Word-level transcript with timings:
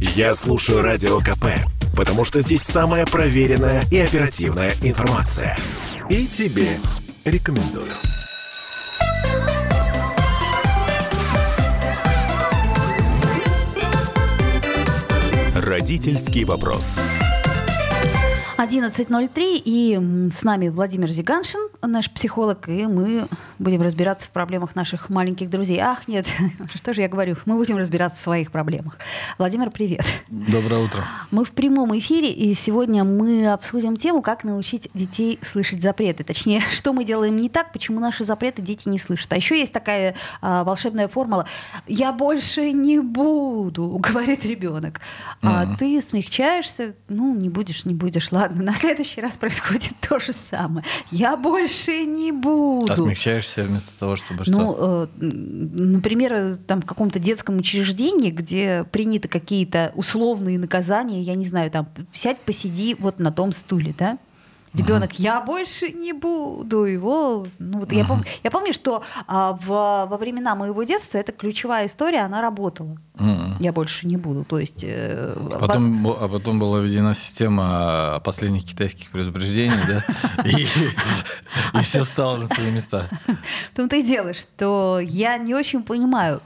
Я 0.00 0.34
слушаю 0.34 0.80
Радио 0.80 1.20
КП, 1.20 1.44
потому 1.94 2.24
что 2.24 2.40
здесь 2.40 2.62
самая 2.62 3.04
проверенная 3.04 3.84
и 3.90 3.98
оперативная 3.98 4.72
информация. 4.82 5.54
И 6.08 6.26
тебе 6.26 6.78
рекомендую. 7.26 7.84
Родительский 15.54 16.44
вопрос. 16.44 16.98
11.03, 18.60 19.62
и 19.64 20.28
с 20.36 20.42
нами 20.42 20.68
Владимир 20.68 21.08
Зиганшин, 21.08 21.70
наш 21.80 22.10
психолог, 22.10 22.68
и 22.68 22.86
мы 22.86 23.26
будем 23.58 23.80
разбираться 23.80 24.26
в 24.26 24.32
проблемах 24.32 24.76
наших 24.76 25.08
маленьких 25.08 25.48
друзей. 25.48 25.78
Ах, 25.78 26.06
нет, 26.08 26.26
что 26.74 26.92
же 26.92 27.00
я 27.00 27.08
говорю, 27.08 27.36
мы 27.46 27.56
будем 27.56 27.78
разбираться 27.78 28.18
в 28.18 28.20
своих 28.20 28.52
проблемах. 28.52 28.98
Владимир, 29.38 29.70
привет. 29.70 30.04
Доброе 30.28 30.84
утро. 30.84 31.06
Мы 31.30 31.46
в 31.46 31.52
прямом 31.52 31.98
эфире, 31.98 32.30
и 32.30 32.52
сегодня 32.52 33.02
мы 33.02 33.50
обсудим 33.50 33.96
тему, 33.96 34.20
как 34.20 34.44
научить 34.44 34.90
детей 34.92 35.38
слышать 35.40 35.80
запреты. 35.80 36.22
Точнее, 36.22 36.60
что 36.70 36.92
мы 36.92 37.04
делаем 37.04 37.38
не 37.38 37.48
так, 37.48 37.72
почему 37.72 37.98
наши 37.98 38.24
запреты 38.24 38.60
дети 38.60 38.90
не 38.90 38.98
слышат. 38.98 39.32
А 39.32 39.36
еще 39.36 39.58
есть 39.58 39.72
такая 39.72 40.16
а, 40.42 40.64
волшебная 40.64 41.08
формула 41.08 41.46
«я 41.86 42.12
больше 42.12 42.72
не 42.72 42.98
буду», 43.00 43.88
говорит 43.98 44.44
ребенок. 44.44 45.00
А 45.40 45.64
mm-hmm. 45.64 45.76
ты 45.78 46.02
смягчаешься, 46.02 46.94
ну, 47.08 47.34
не 47.34 47.48
будешь, 47.48 47.86
не 47.86 47.94
будешь, 47.94 48.30
ладно 48.30 48.49
ладно, 48.50 48.64
на 48.64 48.72
следующий 48.72 49.20
раз 49.20 49.36
происходит 49.36 49.92
то 50.00 50.18
же 50.18 50.32
самое. 50.32 50.84
Я 51.10 51.36
больше 51.36 52.04
не 52.04 52.32
буду. 52.32 52.92
А 52.92 52.96
смягчаешься 52.96 53.62
вместо 53.62 53.96
того, 53.98 54.16
чтобы 54.16 54.44
что? 54.44 54.52
Ну, 54.52 54.76
э, 54.78 55.06
например, 55.20 56.56
там 56.66 56.82
в 56.82 56.86
каком-то 56.86 57.18
детском 57.18 57.58
учреждении, 57.58 58.30
где 58.30 58.84
приняты 58.90 59.28
какие-то 59.28 59.92
условные 59.94 60.58
наказания, 60.58 61.22
я 61.22 61.34
не 61.34 61.46
знаю, 61.46 61.70
там 61.70 61.88
сядь, 62.12 62.40
посиди 62.40 62.96
вот 62.98 63.18
на 63.18 63.32
том 63.32 63.52
стуле, 63.52 63.94
да? 63.96 64.18
Ребенок, 64.72 65.10
uh-huh. 65.10 65.22
я 65.22 65.40
больше 65.40 65.90
не 65.90 66.12
буду 66.12 66.84
его. 66.84 67.44
Ну, 67.58 67.80
вот 67.80 67.90
uh-huh. 67.90 67.96
я, 67.96 68.04
пом- 68.04 68.24
я 68.44 68.50
помню, 68.52 68.72
что 68.72 69.02
а, 69.26 69.54
в, 69.54 69.66
во 69.66 70.16
времена 70.16 70.54
моего 70.54 70.84
детства 70.84 71.18
эта 71.18 71.32
ключевая 71.32 71.86
история, 71.86 72.20
она 72.20 72.40
работала. 72.40 72.96
Uh-huh. 73.20 73.56
Я 73.60 73.72
больше 73.72 74.06
не 74.06 74.16
буду. 74.16 74.44
То 74.44 74.58
есть, 74.58 74.82
э, 74.82 75.36
потом, 75.60 76.04
по... 76.04 76.24
А 76.24 76.28
потом 76.28 76.58
была 76.58 76.80
введена 76.80 77.14
система 77.14 78.20
последних 78.24 78.64
китайских 78.64 79.10
предупреждений, 79.10 79.76
да? 79.86 80.04
И 81.78 81.82
все 81.82 82.04
стало 82.04 82.38
на 82.38 82.48
свои 82.48 82.70
места. 82.70 83.08
В 83.72 83.76
том-то 83.76 83.96
и 83.96 84.02
дело, 84.02 84.34
что 84.34 84.98
я 85.00 85.38
не 85.38 85.54
очень 85.54 85.82
понимаю, 85.82 86.40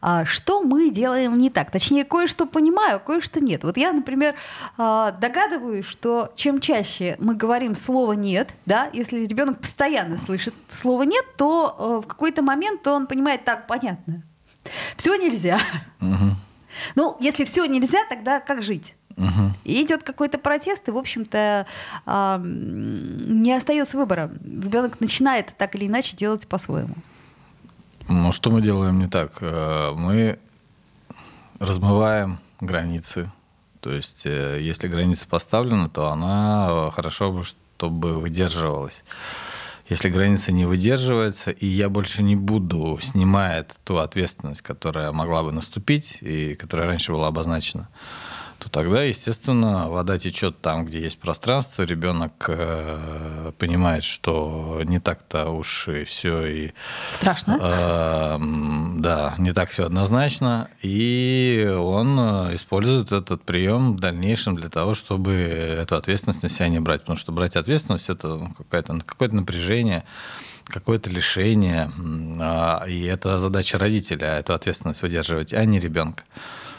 а, 0.00 0.24
что 0.24 0.62
мы 0.62 0.90
делаем 0.90 1.36
не 1.36 1.50
так. 1.50 1.70
Точнее, 1.70 2.04
кое-что 2.04 2.46
понимаю, 2.46 3.00
кое-что 3.00 3.40
нет. 3.40 3.64
Вот 3.64 3.76
я, 3.76 3.92
например, 3.92 4.34
а, 4.78 5.12
догадываюсь, 5.12 5.84
что 5.84 6.32
чем 6.36 6.60
чаще 6.60 7.16
мы 7.18 7.34
говорим 7.34 7.50
говорим 7.50 7.74
слово 7.74 8.12
нет, 8.12 8.54
да, 8.64 8.88
если 8.92 9.26
ребенок 9.26 9.58
постоянно 9.58 10.18
слышит 10.18 10.54
слово 10.68 11.02
нет, 11.02 11.24
то 11.36 11.76
э, 11.76 12.04
в 12.04 12.08
какой-то 12.08 12.42
момент 12.42 12.86
он 12.86 13.06
понимает 13.06 13.44
так, 13.44 13.66
понятно. 13.66 14.22
Все 14.96 15.16
нельзя. 15.16 15.58
Угу. 16.00 16.36
Ну, 16.94 17.16
если 17.20 17.44
все 17.44 17.66
нельзя, 17.66 17.98
тогда 18.08 18.40
как 18.40 18.62
жить? 18.62 18.94
Угу. 19.16 19.52
И 19.64 19.82
идет 19.82 20.02
какой-то 20.02 20.38
протест, 20.38 20.88
и, 20.88 20.92
в 20.92 20.96
общем-то, 20.96 21.66
э, 22.06 22.40
не 22.42 23.52
остается 23.52 23.98
выбора. 23.98 24.30
Ребенок 24.42 25.00
начинает 25.00 25.54
так 25.58 25.74
или 25.74 25.86
иначе 25.86 26.16
делать 26.16 26.46
по-своему. 26.46 26.94
Ну, 28.08 28.32
что 28.32 28.50
мы 28.50 28.62
делаем 28.62 28.98
не 28.98 29.08
так? 29.08 29.32
Э, 29.40 29.92
мы 29.94 30.38
размываем 31.58 32.38
границы 32.60 33.30
то 33.80 33.92
есть, 33.92 34.26
э, 34.26 34.58
если 34.60 34.88
граница 34.88 35.26
поставлена, 35.26 35.88
то 35.88 36.10
она 36.10 36.68
э, 36.70 36.90
хорошо 36.92 37.32
бы, 37.32 37.44
чтобы 37.44 38.18
выдерживалась. 38.18 39.04
Если 39.90 40.08
граница 40.08 40.52
не 40.52 40.66
выдерживается, 40.66 41.50
и 41.50 41.66
я 41.66 41.88
больше 41.88 42.22
не 42.22 42.36
буду, 42.36 43.00
снимает 43.02 43.74
ту 43.82 43.96
ответственность, 43.96 44.62
которая 44.62 45.10
могла 45.10 45.42
бы 45.42 45.50
наступить 45.50 46.18
и 46.20 46.54
которая 46.54 46.86
раньше 46.86 47.10
была 47.10 47.26
обозначена, 47.26 47.88
то 48.60 48.68
тогда, 48.68 49.02
естественно, 49.02 49.88
вода 49.88 50.18
течет 50.18 50.60
там, 50.60 50.84
где 50.84 51.00
есть 51.00 51.18
пространство, 51.18 51.82
ребенок 51.82 52.44
э, 52.48 53.52
понимает, 53.58 54.04
что 54.04 54.82
не 54.84 55.00
так-то 55.00 55.48
уж 55.48 55.88
и 55.88 56.04
все 56.04 56.44
и 56.44 56.72
страшно. 57.14 57.58
Э, 57.58 58.36
да, 58.98 59.34
не 59.38 59.52
так 59.52 59.70
все 59.70 59.86
однозначно, 59.86 60.68
и 60.82 61.74
он 61.74 62.18
э, 62.20 62.54
использует 62.54 63.12
этот 63.12 63.42
прием 63.42 63.96
в 63.96 64.00
дальнейшем 64.00 64.56
для 64.56 64.68
того, 64.68 64.92
чтобы 64.92 65.32
эту 65.32 65.96
ответственность 65.96 66.42
на 66.42 66.50
себя 66.50 66.68
не 66.68 66.80
брать, 66.80 67.00
потому 67.00 67.16
что 67.16 67.32
брать 67.32 67.56
ответственность 67.56 68.10
это 68.10 68.28
ну, 68.28 68.52
какое-то 68.52 69.00
какое 69.06 69.30
напряжение 69.30 70.04
какое-то 70.64 71.10
лишение, 71.10 71.90
а, 72.38 72.84
и 72.86 73.02
это 73.02 73.40
задача 73.40 73.76
родителя 73.76 74.38
эту 74.38 74.54
ответственность 74.54 75.02
выдерживать, 75.02 75.52
а 75.52 75.64
не 75.64 75.80
ребенка. 75.80 76.22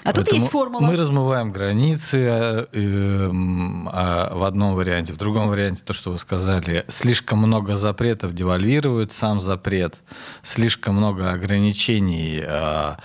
А 0.03 0.13
тут 0.13 0.31
есть 0.31 0.49
формула. 0.49 0.81
Мы 0.81 0.95
размываем 0.95 1.51
границы 1.51 2.17
э, 2.17 2.65
э, 2.71 2.79
э, 2.81 3.29
в 3.29 4.43
одном 4.43 4.75
варианте. 4.75 5.13
В 5.13 5.17
другом 5.17 5.49
варианте 5.49 5.83
то, 5.85 5.93
что 5.93 6.11
вы 6.11 6.17
сказали, 6.17 6.85
слишком 6.87 7.39
много 7.39 7.75
запретов 7.75 8.33
девальвирует 8.33 9.13
сам 9.13 9.39
запрет, 9.39 9.95
слишком 10.41 10.95
много 10.95 11.31
ограничений. 11.31 12.41
Э, 12.43 12.95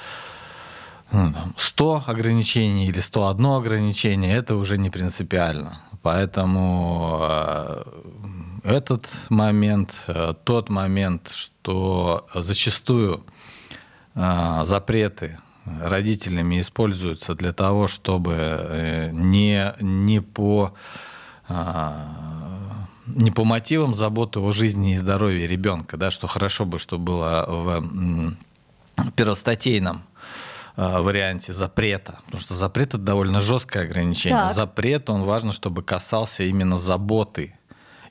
ну, 1.12 1.32
там, 1.32 1.54
100 1.56 2.04
ограничений 2.06 2.88
или 2.88 3.00
101 3.00 3.46
ограничение, 3.46 4.34
это 4.34 4.56
уже 4.56 4.76
не 4.78 4.90
принципиально. 4.90 5.80
Поэтому 6.02 7.18
э, 7.22 7.84
этот 8.64 9.06
момент, 9.28 9.90
э, 10.06 10.34
тот 10.44 10.68
момент, 10.68 11.30
что 11.32 12.26
зачастую 12.34 13.24
э, 14.14 14.60
запреты 14.64 15.38
родителями 15.81 16.60
используются 16.60 17.34
для 17.34 17.53
того, 17.53 17.88
чтобы 17.88 18.34
э, 18.38 19.10
не, 19.12 19.75
не 19.81 20.21
по 20.21 20.75
а, 21.49 22.87
не 23.06 23.31
по 23.31 23.44
мотивам 23.44 23.94
заботы 23.94 24.41
о 24.41 24.53
жизни 24.53 24.93
и 24.93 24.97
здоровье 24.97 25.47
ребенка, 25.47 25.97
да, 25.97 26.10
что 26.10 26.26
хорошо 26.26 26.65
бы, 26.65 26.78
что 26.78 26.99
было 26.99 27.44
в 27.49 29.10
первостатейном 29.15 30.03
а, 30.76 31.03
варианте 31.03 31.53
запрета, 31.53 32.19
потому 32.25 32.41
что 32.41 32.55
запрет 32.55 32.88
это 32.88 32.99
довольно 32.99 33.41
жесткое 33.41 33.84
ограничение. 33.84 34.38
Так. 34.41 34.55
Запрет, 34.55 35.09
он 35.09 35.22
важно, 35.22 35.53
чтобы 35.53 35.82
касался 35.82 36.43
именно 36.43 36.76
заботы 36.76 37.55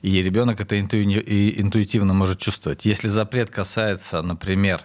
и 0.02 0.22
ребенок 0.22 0.60
это 0.60 0.80
интуитивно 0.80 2.12
может 2.12 2.38
чувствовать. 2.38 2.84
Если 2.84 3.08
запрет 3.08 3.50
касается, 3.50 4.22
например, 4.22 4.84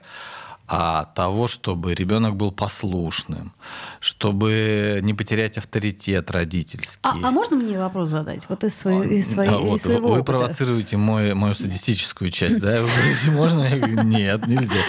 а 0.73 1.03
того, 1.03 1.47
чтобы 1.47 1.93
ребенок 1.93 2.37
был 2.37 2.53
послушным, 2.53 3.51
чтобы 3.99 5.01
не 5.03 5.13
потерять 5.13 5.57
авторитет 5.57 6.31
родительский. 6.31 6.97
А, 7.03 7.13
а 7.21 7.31
можно 7.31 7.57
мне 7.57 7.77
вопрос 7.77 8.07
задать? 8.07 8.45
Вот 8.47 8.63
из, 8.63 8.73
своей, 8.77 9.17
из, 9.17 9.33
своей, 9.33 9.51
вот, 9.51 9.75
из 9.75 9.81
своего 9.81 10.07
Вы 10.07 10.19
опыта. 10.21 10.31
провоцируете 10.31 10.95
мой, 10.95 11.33
мою 11.33 11.55
садистическую 11.55 12.31
часть, 12.31 12.59
да? 12.61 12.83
Вы 12.83 12.87
говорите, 12.87 13.31
можно? 13.31 13.63
Я 13.63 13.77
говорю, 13.79 14.03
нет, 14.03 14.47
нельзя. 14.47 14.81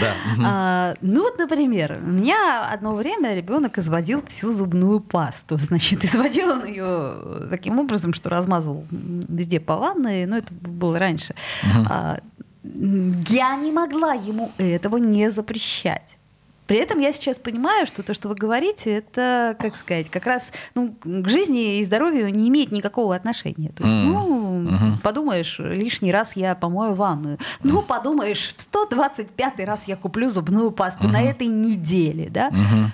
Да. 0.00 0.14
А, 0.44 0.94
ну 1.00 1.24
вот, 1.24 1.36
например, 1.36 1.98
у 2.00 2.10
меня 2.10 2.70
одно 2.70 2.94
время 2.94 3.34
ребенок 3.34 3.76
изводил 3.78 4.24
всю 4.24 4.52
зубную 4.52 5.00
пасту. 5.00 5.58
Значит, 5.58 6.04
изводил 6.04 6.50
он 6.50 6.64
ее 6.64 7.48
таким 7.50 7.80
образом, 7.80 8.14
что 8.14 8.30
размазывал 8.30 8.86
везде 8.92 9.58
по 9.58 9.76
ванной, 9.78 10.26
но 10.26 10.36
это 10.36 10.54
было 10.54 10.96
раньше. 10.96 11.34
Угу. 11.64 11.86
А, 11.90 12.20
я 12.64 13.56
не 13.56 13.72
могла 13.72 14.14
ему 14.14 14.50
этого 14.58 14.96
не 14.96 15.30
запрещать. 15.30 16.18
При 16.66 16.78
этом 16.78 16.98
я 16.98 17.12
сейчас 17.12 17.38
понимаю, 17.38 17.86
что 17.86 18.02
то, 18.02 18.14
что 18.14 18.28
вы 18.28 18.34
говорите, 18.34 18.90
это, 18.90 19.54
как 19.60 19.76
сказать, 19.76 20.08
как 20.08 20.24
раз 20.24 20.50
ну, 20.74 20.94
к 21.02 21.28
жизни 21.28 21.78
и 21.78 21.84
здоровью 21.84 22.34
не 22.34 22.48
имеет 22.48 22.72
никакого 22.72 23.14
отношения. 23.14 23.70
То 23.76 23.84
есть, 23.84 23.98
mm. 23.98 24.04
ну, 24.04 24.62
mm-hmm. 24.62 25.02
подумаешь, 25.02 25.58
лишний 25.58 26.10
раз 26.10 26.36
я 26.36 26.54
помою 26.54 26.94
ванную. 26.94 27.38
Ну, 27.62 27.82
подумаешь, 27.82 28.54
в 28.56 28.60
125 28.62 29.60
раз 29.60 29.86
я 29.88 29.96
куплю 29.96 30.30
зубную 30.30 30.70
пасту 30.70 31.06
mm-hmm. 31.06 31.12
на 31.12 31.22
этой 31.22 31.48
неделе, 31.48 32.30
да? 32.30 32.48
Mm-hmm. 32.48 32.86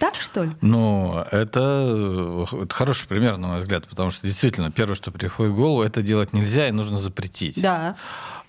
Так 0.00 0.14
что 0.14 0.44
ли? 0.44 0.52
Ну, 0.62 1.22
это, 1.30 2.46
это 2.50 2.74
хороший 2.74 3.06
пример, 3.06 3.36
на 3.36 3.48
мой 3.48 3.60
взгляд, 3.60 3.86
потому 3.86 4.10
что 4.10 4.26
действительно 4.26 4.70
первое, 4.70 4.96
что 4.96 5.10
приходит 5.10 5.52
в 5.52 5.56
голову, 5.56 5.82
это 5.82 6.00
делать 6.00 6.32
нельзя 6.32 6.68
и 6.68 6.72
нужно 6.72 6.98
запретить. 6.98 7.60
Да. 7.60 7.96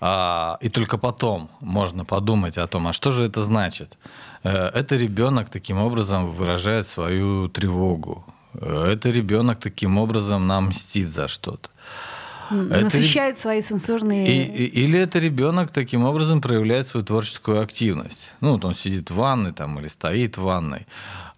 А, 0.00 0.56
и 0.62 0.70
только 0.70 0.96
потом 0.96 1.50
можно 1.60 2.06
подумать 2.06 2.56
о 2.56 2.66
том, 2.66 2.88
а 2.88 2.94
что 2.94 3.10
же 3.10 3.24
это 3.24 3.42
значит. 3.42 3.98
Э, 4.42 4.68
это 4.68 4.96
ребенок 4.96 5.50
таким 5.50 5.76
образом 5.76 6.30
выражает 6.30 6.86
свою 6.86 7.48
тревогу. 7.48 8.24
Э, 8.54 8.92
это 8.94 9.10
ребенок 9.10 9.60
таким 9.60 9.98
образом 9.98 10.46
нам 10.46 10.68
мстит 10.68 11.08
за 11.08 11.28
что-то. 11.28 11.68
Насыщает 12.50 13.34
это... 13.34 13.42
свои 13.42 13.62
сенсорные... 13.62 14.26
И, 14.26 14.64
и, 14.64 14.84
или 14.84 14.98
это 14.98 15.18
ребенок 15.18 15.70
таким 15.70 16.04
образом 16.04 16.40
проявляет 16.40 16.86
свою 16.86 17.04
творческую 17.04 17.60
активность. 17.60 18.30
Ну, 18.40 18.54
вот 18.54 18.64
он 18.64 18.74
сидит 18.74 19.10
в 19.10 19.16
ванной 19.16 19.52
там, 19.52 19.78
или 19.78 19.88
стоит 19.88 20.36
в 20.36 20.42
ванной. 20.42 20.86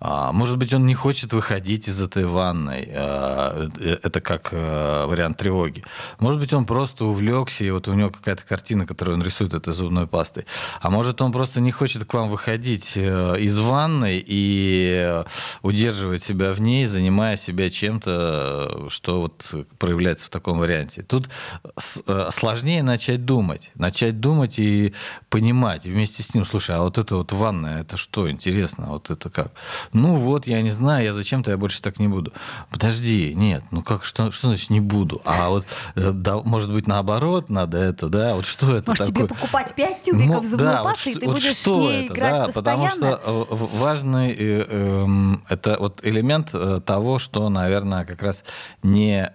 А, 0.00 0.32
может 0.32 0.58
быть, 0.58 0.72
он 0.74 0.86
не 0.86 0.94
хочет 0.94 1.32
выходить 1.32 1.88
из 1.88 2.00
этой 2.00 2.26
ванной. 2.26 2.88
А, 2.92 3.68
э, 3.78 3.98
это 4.02 4.20
как 4.20 4.48
э, 4.52 5.06
вариант 5.06 5.38
тревоги. 5.38 5.84
Может 6.18 6.40
быть, 6.40 6.52
он 6.52 6.66
просто 6.66 7.04
увлекся, 7.04 7.64
и 7.64 7.70
вот 7.70 7.88
у 7.88 7.94
него 7.94 8.10
какая-то 8.10 8.42
картина, 8.42 8.86
которую 8.86 9.16
он 9.16 9.22
рисует 9.22 9.54
этой 9.54 9.72
зубной 9.72 10.06
пастой. 10.06 10.46
А 10.80 10.90
может, 10.90 11.22
он 11.22 11.32
просто 11.32 11.60
не 11.60 11.70
хочет 11.72 12.04
к 12.04 12.14
вам 12.14 12.28
выходить 12.28 12.92
э, 12.96 13.36
из 13.40 13.58
ванной 13.58 14.24
и 14.26 15.22
удерживать 15.62 16.22
себя 16.22 16.52
в 16.52 16.60
ней, 16.60 16.86
занимая 16.86 17.36
себя 17.36 17.70
чем-то, 17.70 18.86
что 18.88 19.20
вот 19.20 19.44
проявляется 19.78 20.26
в 20.26 20.30
таком 20.30 20.58
варианте. 20.58 21.02
Тут 21.02 21.28
сложнее 21.76 22.82
начать 22.82 23.24
думать. 23.24 23.70
Начать 23.74 24.20
думать 24.20 24.58
и 24.58 24.94
понимать 25.28 25.84
вместе 25.84 26.22
с 26.22 26.34
ним, 26.34 26.44
слушай, 26.44 26.76
а 26.76 26.82
вот 26.82 26.98
это 26.98 27.16
вот 27.16 27.32
ванная, 27.32 27.80
это 27.80 27.96
что, 27.96 28.30
интересно, 28.30 28.88
вот 28.88 29.10
это 29.10 29.30
как? 29.30 29.52
Ну 29.92 30.16
вот, 30.16 30.46
я 30.46 30.62
не 30.62 30.70
знаю, 30.70 31.04
я 31.04 31.12
зачем-то 31.12 31.50
я 31.50 31.56
больше 31.56 31.82
так 31.82 31.98
не 31.98 32.08
буду. 32.08 32.32
Подожди, 32.70 33.34
нет, 33.34 33.62
ну 33.70 33.82
как, 33.82 34.04
что, 34.04 34.30
что 34.32 34.48
значит 34.48 34.70
не 34.70 34.80
буду? 34.80 35.20
А 35.24 35.48
вот, 35.50 35.66
э, 35.94 36.12
да, 36.12 36.38
может 36.38 36.72
быть, 36.72 36.86
наоборот 36.86 37.50
надо 37.50 37.78
это, 37.78 38.08
да? 38.08 38.34
Вот 38.34 38.46
что 38.46 38.76
это 38.76 38.90
может, 38.90 39.06
такое? 39.06 39.26
тебе 39.26 39.34
покупать 39.34 39.74
пять 39.74 40.02
тюбиков 40.02 40.42
ну, 40.42 40.50
зубной 40.50 40.72
да, 40.72 40.84
пасты, 40.84 41.10
вот, 41.10 41.16
и 41.16 41.20
ты 41.20 41.26
вот 41.26 41.34
будешь 41.34 41.56
с 41.56 41.66
ней 41.66 42.04
это, 42.04 42.14
играть 42.14 42.32
да, 42.32 42.44
постоянно? 42.46 42.88
Потому 42.88 42.88
что 42.88 43.46
э, 43.50 43.54
важный 43.78 44.30
э, 44.30 44.66
э, 44.68 45.36
это 45.48 45.76
вот 45.78 46.00
элемент 46.02 46.50
э, 46.52 46.80
того, 46.84 47.18
что, 47.18 47.48
наверное, 47.48 48.04
как 48.04 48.22
раз 48.22 48.44
не 48.82 49.32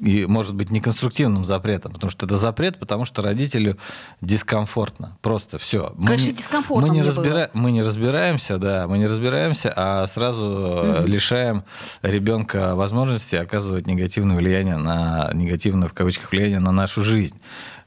и 0.00 0.26
может 0.26 0.54
быть 0.54 0.70
неконструктивным 0.70 1.44
запретом, 1.44 1.92
потому 1.92 2.10
что 2.10 2.26
это 2.26 2.36
запрет, 2.36 2.78
потому 2.78 3.04
что 3.04 3.22
родителю 3.22 3.78
дискомфортно. 4.20 5.18
Просто 5.22 5.58
все. 5.58 5.94
Конечно, 6.04 6.30
мы, 6.30 6.36
дискомфортно. 6.36 6.86
Мы 6.88 6.94
не, 6.94 7.02
разбира... 7.02 7.50
мы 7.52 7.72
не 7.72 7.82
разбираемся, 7.82 8.58
да, 8.58 8.86
мы 8.86 8.98
не 8.98 9.06
разбираемся, 9.06 9.72
а 9.74 10.06
сразу 10.06 10.44
угу. 10.44 11.06
лишаем 11.06 11.64
ребенка 12.02 12.74
возможности 12.74 13.36
оказывать 13.36 13.86
негативное 13.86 14.36
влияние 14.36 14.76
на 14.76 15.30
негативное 15.34 15.88
в 15.88 15.92
кавычках 15.92 16.32
влияние 16.32 16.60
на 16.60 16.72
нашу 16.72 17.02
жизнь. 17.02 17.40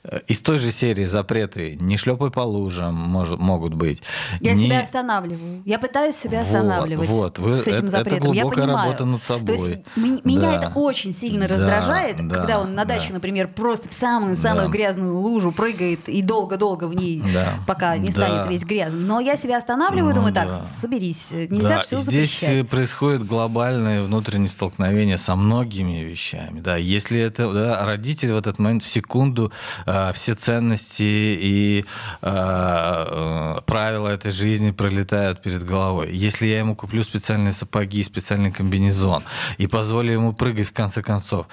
Э, 0.10 0.20
из 0.28 0.42
той 0.42 0.58
же 0.58 0.72
серии 0.72 1.06
запреты 1.06 1.76
«не 1.80 1.98
шлепай 1.98 2.32
по 2.32 2.42
лужам» 2.42 2.96
может, 2.96 3.40
могут 3.40 3.74
быть. 3.74 4.02
Я 4.40 4.54
не... 4.54 4.66
себя 4.66 4.82
останавливаю. 4.82 5.62
Я 5.66 5.80
пытаюсь 5.80 6.16
себя 6.16 6.40
вот, 6.40 6.48
останавливать 6.48 7.08
вот, 7.08 7.40
вы, 7.40 7.56
с 7.56 7.68
этим 7.68 7.90
запретом. 7.90 8.18
Это 8.18 8.26
глубокая 8.26 8.44
Я 8.44 8.68
понимаю. 8.68 8.88
работа 8.88 9.06
над 9.06 9.22
собой. 9.22 9.46
То 9.46 9.52
есть 9.54 9.82
меня 9.96 10.42
да. 10.42 10.54
это 10.56 10.72
очень 10.76 11.14
сильно 11.14 11.48
раздражает, 11.48 12.26
да, 12.28 12.36
когда 12.36 12.60
он 12.60 12.74
на 12.74 12.86
даче, 12.86 13.10
да. 13.10 13.16
например, 13.16 13.50
просто 13.50 13.90
в 13.90 13.94
самую-самую 13.94 14.68
да. 14.68 14.72
грязную 14.72 15.18
лужу 15.18 15.52
прыгает 15.52 16.08
и 16.08 16.22
долго-долго 16.22 16.86
в 16.86 16.94
ней, 16.94 17.22
да. 17.34 17.56
пока 17.68 17.98
не 17.98 18.08
да. 18.08 18.12
станет 18.14 18.50
весь 18.50 18.64
грязным. 18.64 19.08
Но 19.08 19.20
я 19.20 19.36
себя 19.36 19.58
останавливаю, 19.58 20.10
ну, 20.10 20.16
думаю, 20.16 20.34
да. 20.34 20.46
так, 20.46 20.64
соберись, 20.80 21.30
нельзя 21.32 21.70
да. 21.70 21.80
все 21.82 21.98
Здесь 21.98 22.40
запрещать. 22.40 22.70
происходит 22.70 23.26
глобальное 23.26 24.04
внутреннее 24.04 24.48
столкновение 24.48 25.18
со 25.18 25.36
многими 25.36 26.04
вещами. 26.04 26.62
Да. 26.62 26.78
Если 26.78 27.20
это 27.20 27.52
да, 27.52 27.86
родитель 27.86 28.34
в 28.34 28.38
этот 28.38 28.60
момент 28.60 28.84
в 28.84 28.90
секунду 28.90 29.52
э, 29.86 29.97
все 30.14 30.36
ценности 30.36 31.04
и 31.04 31.86
э, 32.22 33.56
правила 33.66 34.08
этой 34.10 34.32
жизни 34.32 34.72
пролетают 34.72 35.42
перед 35.42 35.66
головой. 35.66 36.12
Если 36.12 36.48
я 36.48 36.60
ему 36.60 36.76
куплю 36.76 37.04
специальные 37.04 37.52
сапоги, 37.52 38.04
специальный 38.04 38.52
комбинезон 38.52 39.24
и 39.58 39.68
позволю 39.68 40.12
ему 40.12 40.34
прыгать 40.34 40.68
в 40.68 40.74
конце 40.74 41.02
концов, 41.02 41.48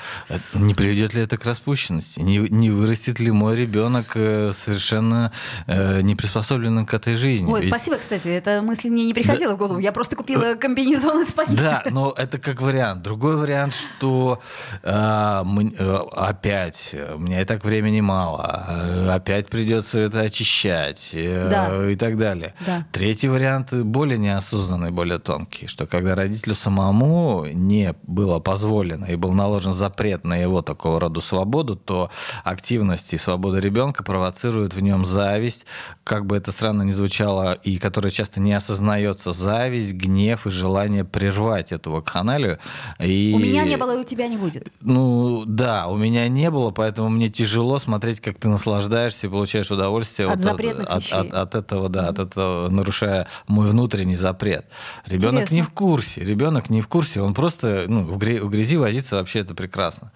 не 0.53 0.75
приведет 0.75 1.15
ли 1.15 1.23
это 1.23 1.37
к 1.37 1.45
распущенности? 1.45 2.21
Не, 2.21 2.39
не 2.39 2.71
вырастет 2.71 3.21
ли 3.21 3.31
мой 3.31 3.57
ребенок 3.57 4.13
совершенно 4.13 5.33
э, 5.67 6.01
не 6.01 6.15
приспособленным 6.15 6.87
к 6.87 6.95
этой 6.95 7.17
жизни? 7.17 7.51
Ой, 7.51 7.61
Ведь... 7.61 7.71
спасибо, 7.71 7.97
кстати, 7.97 8.29
эта 8.29 8.63
мысль 8.63 8.89
мне 8.89 9.05
не 9.05 9.15
приходила 9.15 9.51
да. 9.51 9.57
в 9.57 9.59
голову. 9.59 9.79
Я 9.79 9.93
просто 9.93 10.17
купила 10.17 10.55
комбинезон 10.61 11.23
и 11.23 11.25
сапоги. 11.25 11.57
Да, 11.57 11.83
но 11.91 12.13
это 12.17 12.39
как 12.39 12.61
вариант. 12.61 13.03
Другой 13.03 13.37
вариант, 13.37 13.75
что 13.75 14.41
э, 14.83 15.43
мы, 15.45 15.75
э, 15.77 15.99
опять, 16.13 16.95
у 17.15 17.19
меня 17.19 17.43
и 17.43 17.45
так 17.45 17.65
времени 17.65 18.01
мало, 18.01 18.34
опять 18.37 19.49
придется 19.49 19.99
это 19.99 20.21
очищать 20.21 21.11
э, 21.13 21.49
да. 21.51 21.91
и 21.91 21.95
так 21.95 22.19
далее. 22.19 22.55
Да. 22.67 22.87
Третий 22.93 23.29
вариант 23.29 23.73
более 23.73 24.19
неосознанный, 24.19 24.91
более 24.91 25.19
тонкий, 25.19 25.67
что 25.67 25.87
когда 25.87 26.15
родителю 26.15 26.55
самому 26.55 27.47
не 27.53 27.95
было 28.03 28.39
позволено 28.41 29.07
и 29.07 29.17
был 29.17 29.33
наложен 29.33 29.73
запрет 29.73 30.25
на 30.25 30.37
его 30.37 30.63
такого 30.63 31.01
рода 31.01 31.21
свободу, 31.21 31.77
то 31.77 32.11
активность 32.43 33.13
и 33.15 33.19
свобода 33.19 33.59
ребенка 33.59 34.03
провоцирует 34.03 34.75
в 34.75 34.81
нем 34.81 35.05
зависть, 35.05 35.67
как 36.05 36.27
бы 36.27 36.37
это 36.37 36.53
странно 36.53 36.83
ни 36.83 36.93
звучало, 36.93 37.53
и 37.53 37.79
которая 37.79 38.11
часто 38.11 38.41
не 38.41 38.53
осознается, 38.53 39.33
зависть, 39.33 39.95
гнев 39.95 40.47
и 40.47 40.51
желание 40.51 41.05
прервать 41.05 41.73
эту 41.73 41.91
вакханалию. 41.93 42.59
И... 42.99 43.33
У 43.35 43.39
меня 43.39 43.65
не 43.65 43.77
было, 43.77 43.97
и 43.97 44.01
у 44.01 44.05
тебя 44.05 44.29
не 44.29 44.37
будет. 44.37 44.69
Ну 44.81 45.45
да, 45.47 45.89
у 45.89 45.97
меня 45.97 46.29
не 46.29 46.51
было, 46.51 46.71
поэтому 46.71 47.09
мне 47.09 47.29
тяжело 47.29 47.79
смотреть, 47.79 48.14
как 48.21 48.39
ты 48.39 48.49
наслаждаешься 48.49 49.27
и 49.27 49.31
получаешь 49.31 49.71
удовольствие 49.71 50.29
от 50.29 50.37
вот 50.37 50.45
запретных 50.45 50.89
от, 50.89 51.03
вещей. 51.03 51.15
От, 51.15 51.35
от 51.35 51.55
этого, 51.55 51.89
да, 51.89 52.09
от 52.09 52.19
этого 52.19 52.69
нарушая 52.69 53.29
мой 53.47 53.69
внутренний 53.69 54.15
запрет. 54.15 54.67
Ребенок 55.07 55.43
Интересно. 55.43 55.55
не 55.55 55.63
в 55.63 55.71
курсе, 55.71 56.21
ребенок 56.23 56.71
не 56.71 56.81
в 56.81 56.89
курсе, 56.89 57.21
он 57.21 57.35
просто 57.35 57.85
ну, 57.89 58.05
в, 58.05 58.19
гре- 58.19 58.43
в 58.43 58.51
грязи 58.51 58.77
возиться 58.77 59.17
вообще 59.17 59.41
это 59.41 59.55
прекрасно. 59.55 60.13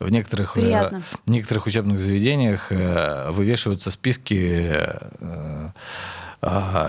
В 0.00 0.10
некоторых, 0.10 0.56
э, 0.56 1.00
в 1.24 1.30
некоторых 1.30 1.66
учебных 1.66 1.98
заведениях 1.98 2.66
э, 2.70 3.30
вывешиваются 3.30 3.90
списки 3.90 4.72
э, 4.72 5.70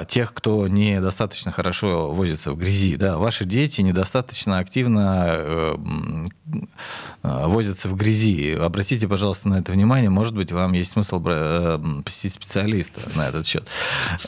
тех, 0.07 0.33
кто 0.33 0.67
недостаточно 0.67 1.51
хорошо 1.51 2.11
возится 2.11 2.51
в 2.51 2.57
грязи. 2.57 2.97
Да, 2.97 3.17
ваши 3.17 3.45
дети 3.45 3.79
недостаточно 3.81 4.59
активно 4.59 5.77
возятся 7.23 7.89
в 7.89 7.95
грязи. 7.95 8.53
Обратите, 8.53 9.07
пожалуйста, 9.07 9.49
на 9.49 9.59
это 9.59 9.71
внимание. 9.71 10.09
Может 10.09 10.35
быть, 10.35 10.51
вам 10.51 10.73
есть 10.73 10.91
смысл 10.91 11.21
э, 11.25 11.79
посетить 12.03 12.33
специалиста 12.33 13.01
на 13.15 13.27
этот 13.27 13.45
счет. 13.45 13.67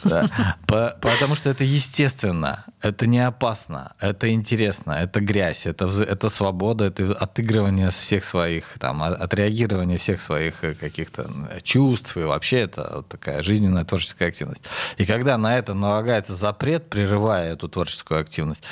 Да. 0.03 0.29
По, 0.68 0.97
потому 1.01 1.35
что 1.35 1.50
это 1.50 1.63
естественно, 1.63 2.65
это 2.81 3.07
не 3.07 3.19
опасно, 3.25 3.94
это 4.00 4.31
интересно, 4.31 4.91
это 4.91 5.19
грязь, 5.19 5.65
это, 5.65 5.85
это 5.85 6.29
свобода, 6.29 6.85
это 6.85 7.13
отыгрывание 7.13 7.89
всех 7.89 8.24
своих, 8.24 8.65
там, 8.79 9.01
отреагирование 9.03 9.97
всех 9.97 10.21
своих 10.21 10.62
каких-то 10.79 11.29
чувств. 11.63 12.18
И 12.18 12.21
вообще 12.21 12.59
это 12.59 13.03
такая 13.09 13.41
жизненная 13.41 13.85
творческая 13.85 14.29
активность. 14.29 14.63
И 14.97 15.06
когда 15.06 15.38
на 15.38 15.57
это 15.57 15.74
налагается 15.74 16.33
запрет, 16.33 16.89
прерывая 16.89 17.53
эту 17.53 17.68
творческую 17.68 18.19
активность, 18.19 18.63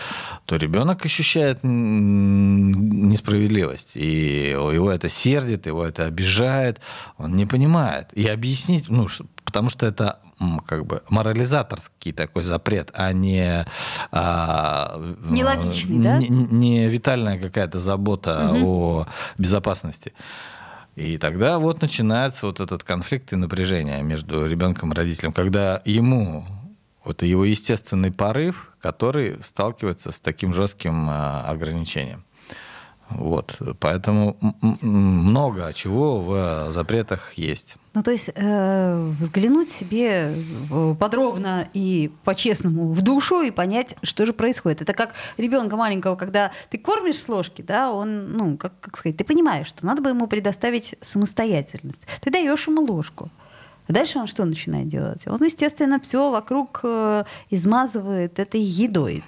то 0.46 0.56
ребенок 0.56 1.06
ощущает 1.06 1.60
несправедливость. 1.64 3.45
И 3.96 4.50
его 4.50 4.92
это 4.92 5.10
сердит, 5.10 5.66
его 5.66 5.86
это 5.86 6.06
обижает, 6.06 6.80
он 7.18 7.36
не 7.36 7.46
понимает. 7.46 8.12
И 8.14 8.28
объяснить, 8.28 8.90
ну, 8.90 9.08
потому 9.44 9.70
что 9.70 9.86
это 9.86 10.20
как 10.66 10.86
бы 10.86 11.02
морализаторский 11.10 12.12
такой 12.12 12.44
запрет, 12.44 12.92
а 12.94 13.14
не 13.14 13.66
а, 14.12 15.00
нелогичный, 15.22 16.04
да? 16.04 16.18
Не, 16.18 16.30
не 16.30 16.90
витальная 16.90 17.40
какая-то 17.40 17.80
забота 17.80 18.52
угу. 18.52 18.66
о 18.66 19.08
безопасности. 19.38 20.14
И 20.96 21.18
тогда 21.18 21.60
вот 21.60 21.82
начинается 21.82 22.48
вот 22.48 22.60
этот 22.60 22.84
конфликт 22.84 23.34
и 23.34 23.36
напряжение 23.36 24.02
между 24.02 24.46
ребенком 24.46 24.92
и 24.92 24.96
родителем, 24.96 25.34
когда 25.34 25.82
ему 25.86 26.46
вот 27.04 27.22
его 27.22 27.46
естественный 27.46 28.12
порыв, 28.12 28.72
который 28.80 29.38
сталкивается 29.42 30.12
с 30.12 30.20
таким 30.20 30.54
жестким 30.54 31.10
ограничением. 31.10 32.24
Вот, 33.10 33.60
поэтому 33.80 34.36
много 34.82 35.72
чего 35.74 36.22
в 36.22 36.72
запретах 36.72 37.34
есть. 37.34 37.78
Ну, 37.94 38.04
то 38.04 38.12
есть 38.12 38.30
э, 38.34 39.14
взглянуть 39.20 39.70
себе 39.70 40.36
подробно 41.00 41.70
и 41.74 42.12
по-честному 42.24 42.92
в 42.92 43.02
душу 43.02 43.42
и 43.42 43.52
понять, 43.52 43.96
что 44.02 44.26
же 44.26 44.34
происходит. 44.34 44.82
Это 44.82 44.94
как 44.94 45.14
ребенка 45.38 45.78
маленького, 45.78 46.16
когда 46.16 46.52
ты 46.70 46.78
кормишь 46.78 47.20
с 47.20 47.30
ложки, 47.30 47.62
да, 47.62 47.92
он, 47.92 48.34
ну, 48.34 48.58
как, 48.58 48.80
как 48.80 48.98
сказать, 48.98 49.18
ты 49.18 49.24
понимаешь, 49.24 49.68
что 49.68 49.86
надо 49.86 50.02
бы 50.02 50.10
ему 50.10 50.28
предоставить 50.28 50.96
самостоятельность. 51.00 52.02
Ты 52.22 52.32
даешь 52.32 52.68
ему 52.68 52.82
ложку. 52.82 53.30
Дальше 53.88 54.18
он 54.18 54.28
что 54.28 54.46
начинает 54.46 54.88
делать? 54.88 55.28
Он, 55.28 55.44
естественно, 55.44 56.00
все 56.00 56.32
вокруг 56.32 56.80
э, 56.84 57.24
измазывает 57.52 58.40
этой 58.40 58.60
едой. 58.60 59.24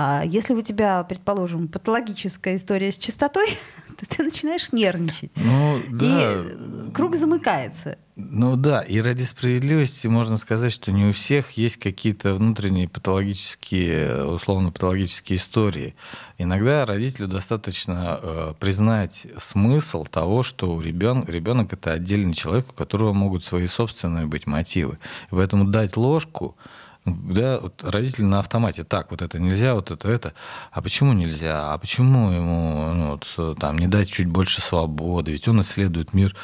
А 0.00 0.22
если 0.24 0.54
у 0.54 0.62
тебя, 0.62 1.02
предположим, 1.02 1.66
патологическая 1.66 2.54
история 2.54 2.92
с 2.92 2.98
чистотой, 2.98 3.48
то 3.98 4.08
ты 4.08 4.22
начинаешь 4.22 4.70
нервничать. 4.70 5.32
Ну, 5.34 5.80
да. 5.90 6.34
И 6.34 6.92
круг 6.92 7.16
замыкается. 7.16 7.98
Ну 8.14 8.54
да, 8.54 8.82
и 8.82 9.00
ради 9.00 9.24
справедливости 9.24 10.06
можно 10.06 10.36
сказать, 10.36 10.70
что 10.70 10.92
не 10.92 11.06
у 11.06 11.12
всех 11.12 11.50
есть 11.52 11.78
какие-то 11.78 12.34
внутренние 12.34 12.88
патологические, 12.88 14.24
условно-патологические 14.26 15.36
истории. 15.36 15.96
Иногда 16.36 16.86
родителю 16.86 17.26
достаточно 17.26 18.20
э, 18.22 18.54
признать 18.60 19.26
смысл 19.38 20.04
того, 20.04 20.44
что 20.44 20.74
у 20.74 20.80
ребен, 20.80 21.24
ребенок 21.26 21.72
это 21.72 21.92
отдельный 21.92 22.34
человек, 22.34 22.66
у 22.70 22.72
которого 22.72 23.12
могут 23.12 23.42
свои 23.42 23.66
собственные 23.66 24.26
быть 24.26 24.46
мотивы. 24.46 24.98
И 25.32 25.34
поэтому 25.34 25.64
дать 25.64 25.96
ложку 25.96 26.56
Да, 27.10 27.60
вот 27.60 27.82
родители 27.84 28.24
на 28.24 28.38
автомате. 28.40 28.84
Так, 28.84 29.10
вот 29.10 29.22
это 29.22 29.38
нельзя, 29.38 29.74
вот 29.74 29.90
это, 29.90 30.08
это. 30.08 30.34
А 30.70 30.82
почему 30.82 31.12
нельзя? 31.12 31.72
А 31.72 31.78
почему 31.78 32.30
ему 32.30 32.92
ну, 32.94 33.20
вот, 33.36 33.58
там, 33.58 33.78
не 33.78 33.86
дать 33.86 34.10
чуть 34.10 34.26
больше 34.26 34.60
свободы? 34.60 35.32
Ведь 35.32 35.48
он 35.48 35.60
исследует 35.60 36.14
мир 36.14 36.34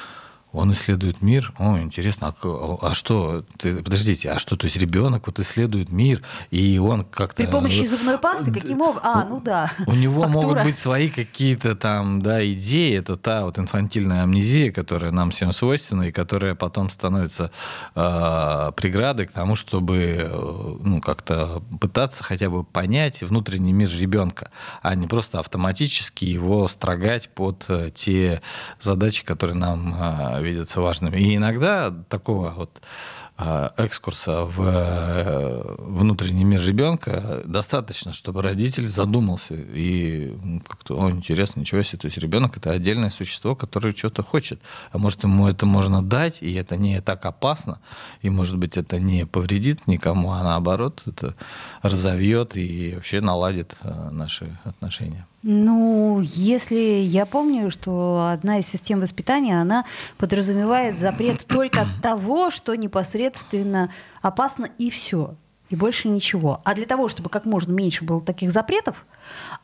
он 0.55 0.73
исследует 0.73 1.21
мир. 1.21 1.53
О, 1.59 1.79
интересно, 1.79 2.35
а, 2.43 2.79
а 2.81 2.95
что? 2.95 3.45
Ты, 3.59 3.83
подождите, 3.83 4.31
а 4.31 4.39
что? 4.39 4.57
То 4.57 4.67
есть 4.67 4.77
ребенок 4.77 5.27
вот 5.27 5.41
исследует 5.41 5.91
мир, 5.91 6.23
и 6.51 6.79
он 6.79 7.05
как-то... 7.05 7.43
При 7.43 7.51
помощи 7.51 7.85
зубной 7.85 8.19
пасты? 8.19 8.53
Каким 8.53 8.81
образом? 8.81 9.03
А, 9.03 9.25
ну 9.25 9.41
да. 9.41 9.71
У 9.87 9.95
него 9.95 10.23
Фактура. 10.23 10.47
могут 10.47 10.65
быть 10.65 10.79
свои 10.79 11.09
какие-то 11.09 11.75
там, 11.75 12.23
да, 12.23 12.45
идеи. 12.53 12.97
Это 12.97 13.17
та 13.17 13.45
вот 13.45 13.59
инфантильная 13.59 14.23
амнезия, 14.23 14.71
которая 14.71 15.11
нам 15.11 15.33
всем 15.33 15.53
свойственна, 15.53 16.05
и 16.05 16.13
которая 16.13 16.55
потом 16.55 16.89
становится 16.89 17.51
э, 17.97 18.73
преградой 18.77 19.27
к 19.27 19.33
тому, 19.33 19.57
чтобы 19.57 19.97
э, 20.21 20.77
ну, 20.81 21.01
как-то 21.01 21.63
пытаться 21.81 22.23
хотя 22.23 22.49
бы 22.49 22.63
понять 22.63 23.23
внутренний 23.23 23.73
мир 23.73 23.91
ребенка, 23.91 24.51
а 24.83 24.95
не 24.95 25.09
просто 25.09 25.41
автоматически 25.41 26.25
его 26.25 26.69
строгать 26.69 27.29
под 27.29 27.65
э, 27.69 27.91
те 27.93 28.41
задачи, 28.79 29.25
которые 29.25 29.57
нам 29.57 29.95
э, 29.95 30.44
видятся 30.45 30.81
важными. 30.81 31.17
И 31.17 31.37
иногда 31.37 31.91
такого 32.09 32.51
вот 32.51 32.81
а, 33.37 33.73
экскурса 33.79 34.45
в 34.45 34.61
э, 34.61 35.75
внутренний 35.79 36.45
мир 36.45 36.63
ребенка 36.63 37.43
достаточно, 37.45 38.13
чтобы 38.13 38.43
родитель 38.43 38.87
задумался 38.87 39.55
и 39.55 40.37
как-то, 40.69 40.97
о, 40.97 41.11
интересно, 41.11 41.59
ничего 41.59 41.83
себе, 41.83 41.99
то 41.99 42.05
есть 42.05 42.17
ребенок 42.19 42.57
это 42.57 42.71
отдельное 42.71 43.11
существо, 43.11 43.57
которое 43.57 43.93
что-то 43.93 44.23
хочет, 44.23 44.61
а 44.93 44.99
может 44.99 45.25
ему 45.25 45.49
это 45.49 45.67
можно 45.67 46.01
дать, 46.01 46.43
и 46.43 46.55
это 46.55 46.77
не 46.77 47.01
так 47.01 47.27
опасно, 47.27 47.81
и 48.23 48.31
может 48.31 48.57
быть 48.57 48.77
это 48.77 49.01
не 49.01 49.27
повредит 49.27 49.89
никому, 49.89 50.31
а 50.31 50.45
наоборот 50.45 51.03
это 51.05 51.35
разовьет 51.83 52.57
и 52.57 52.93
вообще 52.95 53.21
наладит 53.21 53.75
э, 53.83 54.11
наши 54.11 54.57
отношения. 54.63 55.27
Ну, 55.47 56.21
если 56.23 57.03
я 57.03 57.27
помню, 57.27 57.71
что 57.71 58.31
одна 58.33 58.61
из 58.61 58.67
систем 58.67 59.03
воспитания, 59.03 59.61
она 59.61 59.85
подразумевает 60.17 60.99
запрет 60.99 61.47
только 61.47 61.87
того, 62.01 62.51
что 62.51 62.75
непосредственно 62.75 63.93
опасно 64.23 64.71
и 64.79 64.89
все 64.89 65.35
и 65.75 65.77
больше 65.77 66.09
ничего. 66.09 66.61
А 66.65 66.75
для 66.75 66.87
того, 66.87 67.09
чтобы 67.09 67.29
как 67.29 67.45
можно 67.45 67.73
меньше 67.73 68.05
было 68.05 68.21
таких 68.21 68.53
запретов, 68.53 69.05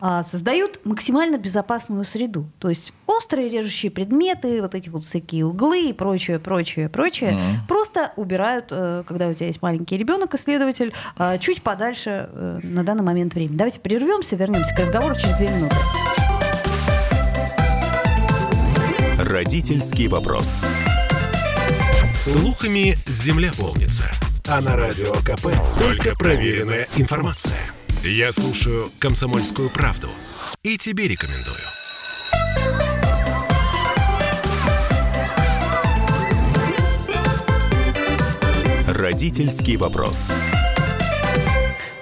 а, 0.00 0.25
создают 0.25 0.81
максимально 0.85 1.38
безопасную 1.38 2.05
среду. 2.05 2.50
То 2.59 2.69
есть 2.69 2.93
острые 3.07 3.49
режущие 3.49 3.90
предметы, 3.90 4.61
вот 4.61 4.75
эти 4.75 4.88
вот 4.88 5.05
всякие 5.05 5.47
углы 5.47 5.88
и 5.88 5.93
прочее, 5.93 6.38
прочее, 6.38 6.88
прочее, 6.88 7.33
mm-hmm. 7.33 7.69
просто 7.69 8.12
убирают, 8.17 8.67
э, 8.71 9.05
когда 9.07 9.29
у 9.29 9.35
тебя 9.35 9.47
есть 9.47 9.62
маленький 9.62 9.97
ребенок, 9.97 10.35
исследователь, 10.35 10.93
а, 11.17 11.38
чуть 11.38 11.62
подальше 11.62 12.29
э, 12.33 12.61
на 12.62 12.83
данный 12.83 13.05
момент 13.05 13.35
времени. 13.35 13.57
Давайте 13.57 13.81
прервемся, 13.81 14.37
вернемся 14.37 14.75
к 14.75 14.81
разговору 14.81 15.14
через 15.14 15.37
две 15.37 15.49
минуты. 15.49 15.76
Родительский 19.19 20.09
вопрос. 20.09 20.49
Слухами 22.11 22.97
земля 23.07 23.50
полнится. 23.57 24.11
А 24.49 24.61
на 24.61 24.76
радио 24.76 25.12
КП 25.25 25.49
только 25.78 26.16
проверенная 26.16 26.88
информация. 26.97 27.59
Я 28.02 28.32
слушаю 28.32 28.90
«Комсомольскую 28.99 29.70
правду» 29.70 30.09
и 30.62 30.76
тебе 30.76 31.09
рекомендую. 31.09 31.56
Родительский 38.87 39.76
вопрос. 39.76 40.32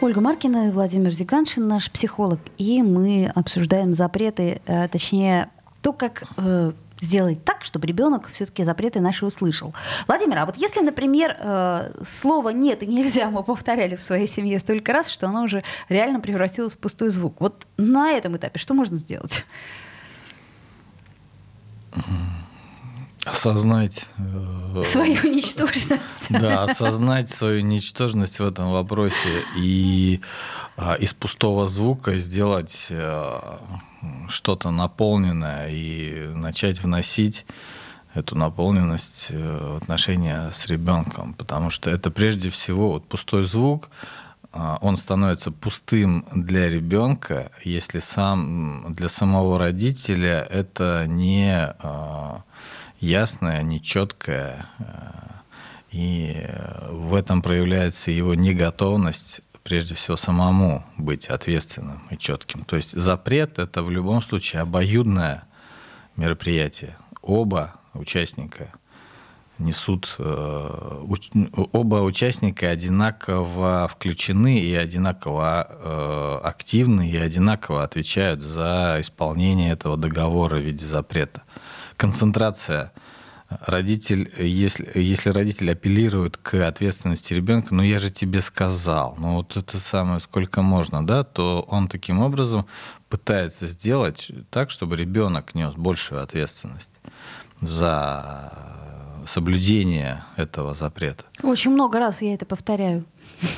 Ольга 0.00 0.20
Маркина 0.20 0.68
и 0.68 0.70
Владимир 0.70 1.10
Зиганшин, 1.10 1.66
наш 1.66 1.90
психолог, 1.90 2.38
и 2.56 2.82
мы 2.82 3.30
обсуждаем 3.34 3.94
запреты, 3.94 4.60
э, 4.66 4.88
точнее, 4.88 5.50
то, 5.82 5.92
как 5.92 6.24
э, 6.36 6.72
сделать 7.00 7.44
так, 7.44 7.64
чтобы 7.64 7.86
ребенок 7.86 8.28
все-таки 8.32 8.64
запреты 8.64 9.00
наши 9.00 9.24
услышал. 9.24 9.74
Владимир, 10.06 10.38
а 10.38 10.46
вот 10.46 10.56
если, 10.56 10.80
например, 10.80 11.36
э, 11.38 11.92
слово 12.04 12.50
«нет» 12.50 12.82
и 12.82 12.86
«нельзя» 12.86 13.30
мы 13.30 13.42
повторяли 13.42 13.96
в 13.96 14.00
своей 14.00 14.26
семье 14.26 14.58
столько 14.58 14.92
раз, 14.92 15.08
что 15.08 15.26
оно 15.26 15.42
уже 15.42 15.64
реально 15.88 16.20
превратилось 16.20 16.74
в 16.74 16.78
пустой 16.78 17.10
звук, 17.10 17.40
вот 17.40 17.66
на 17.76 18.12
этом 18.12 18.36
этапе 18.36 18.58
что 18.58 18.74
можно 18.74 18.96
сделать? 18.96 19.44
Осознать... 23.30 24.06
Э, 24.18 24.82
свою 24.84 25.22
ничтожность. 25.34 26.28
Да, 26.30 26.64
осознать 26.64 27.30
свою 27.30 27.62
ничтожность 27.62 28.40
в 28.40 28.44
этом 28.44 28.72
вопросе 28.72 29.42
и 29.56 30.20
а, 30.76 30.94
из 30.94 31.14
пустого 31.14 31.66
звука 31.66 32.16
сделать 32.16 32.86
э, 32.90 33.40
что-то 34.28 34.70
наполненное 34.70 35.68
и 35.70 36.28
начать 36.34 36.82
вносить 36.82 37.46
эту 38.14 38.36
наполненность 38.36 39.28
э, 39.30 39.74
в 39.74 39.76
отношения 39.82 40.50
с 40.50 40.66
ребенком, 40.66 41.34
потому 41.34 41.70
что 41.70 41.90
это 41.90 42.10
прежде 42.10 42.50
всего 42.50 42.92
вот 42.92 43.08
пустой 43.08 43.44
звук, 43.44 43.88
а, 44.52 44.78
он 44.80 44.96
становится 44.96 45.50
пустым 45.50 46.26
для 46.32 46.70
ребенка, 46.70 47.52
если 47.64 48.00
сам 48.00 48.92
для 48.92 49.08
самого 49.08 49.58
родителя 49.58 50.46
это 50.50 51.06
не 51.06 51.54
а, 51.54 52.42
ясное, 53.00 53.62
не 53.62 53.80
четкое, 53.80 54.66
э, 54.78 54.84
и 55.90 56.46
в 56.90 57.14
этом 57.14 57.42
проявляется 57.42 58.10
его 58.10 58.34
неготовность 58.34 59.40
прежде 59.62 59.94
всего 59.94 60.16
самому 60.16 60.84
быть 60.96 61.26
ответственным 61.28 62.02
и 62.10 62.16
четким. 62.16 62.64
То 62.64 62.76
есть 62.76 62.96
запрет 62.96 63.58
это 63.58 63.82
в 63.82 63.90
любом 63.90 64.22
случае 64.22 64.62
обоюдное 64.62 65.44
мероприятие. 66.16 66.96
Оба 67.22 67.74
участника 67.94 68.72
несут, 69.58 70.14
э, 70.18 71.04
оба 71.72 71.96
участника 71.96 72.70
одинаково 72.70 73.88
включены 73.90 74.58
и 74.58 74.74
одинаково 74.74 75.68
э, 75.68 76.40
активны 76.44 77.08
и 77.08 77.16
одинаково 77.16 77.82
отвечают 77.82 78.42
за 78.42 78.96
исполнение 79.00 79.72
этого 79.72 79.96
договора 79.96 80.56
в 80.56 80.62
виде 80.62 80.86
запрета. 80.86 81.42
Концентрация 81.98 82.92
родитель, 83.48 84.32
если, 84.38 84.90
если 84.94 85.30
родитель 85.30 85.70
апеллирует 85.72 86.36
к 86.36 86.66
ответственности 86.66 87.34
ребенка, 87.34 87.74
ну 87.74 87.82
я 87.82 87.98
же 87.98 88.10
тебе 88.10 88.40
сказал, 88.40 89.16
ну 89.18 89.34
вот 89.34 89.56
это 89.56 89.78
самое, 89.78 90.20
сколько 90.20 90.62
можно, 90.62 91.06
да, 91.06 91.24
то 91.24 91.66
он 91.68 91.88
таким 91.88 92.20
образом 92.20 92.66
пытается 93.08 93.66
сделать 93.66 94.30
так, 94.50 94.70
чтобы 94.70 94.96
ребенок 94.96 95.54
нес 95.54 95.74
большую 95.74 96.22
ответственность 96.22 97.00
за 97.60 98.52
соблюдение 99.26 100.24
этого 100.36 100.74
запрета. 100.74 101.24
Очень 101.42 101.72
много 101.72 101.98
раз 101.98 102.22
я 102.22 102.34
это 102.34 102.46
повторяю. 102.46 103.04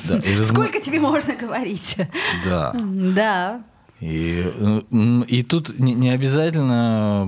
Да, 0.05 0.15
разм... 0.15 0.53
Сколько 0.53 0.81
тебе 0.81 0.99
можно 0.99 1.35
говорить? 1.35 1.97
Да. 2.45 2.73
Да. 2.73 3.63
И, 4.01 4.51
и 5.27 5.43
тут 5.43 5.79
не 5.79 6.09
обязательно 6.09 7.25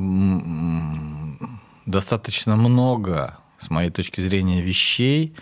достаточно 1.86 2.56
много, 2.56 3.38
с 3.60 3.70
моей 3.70 3.92
точки 3.92 4.20
зрения, 4.22 4.62
вещей, 4.62 5.36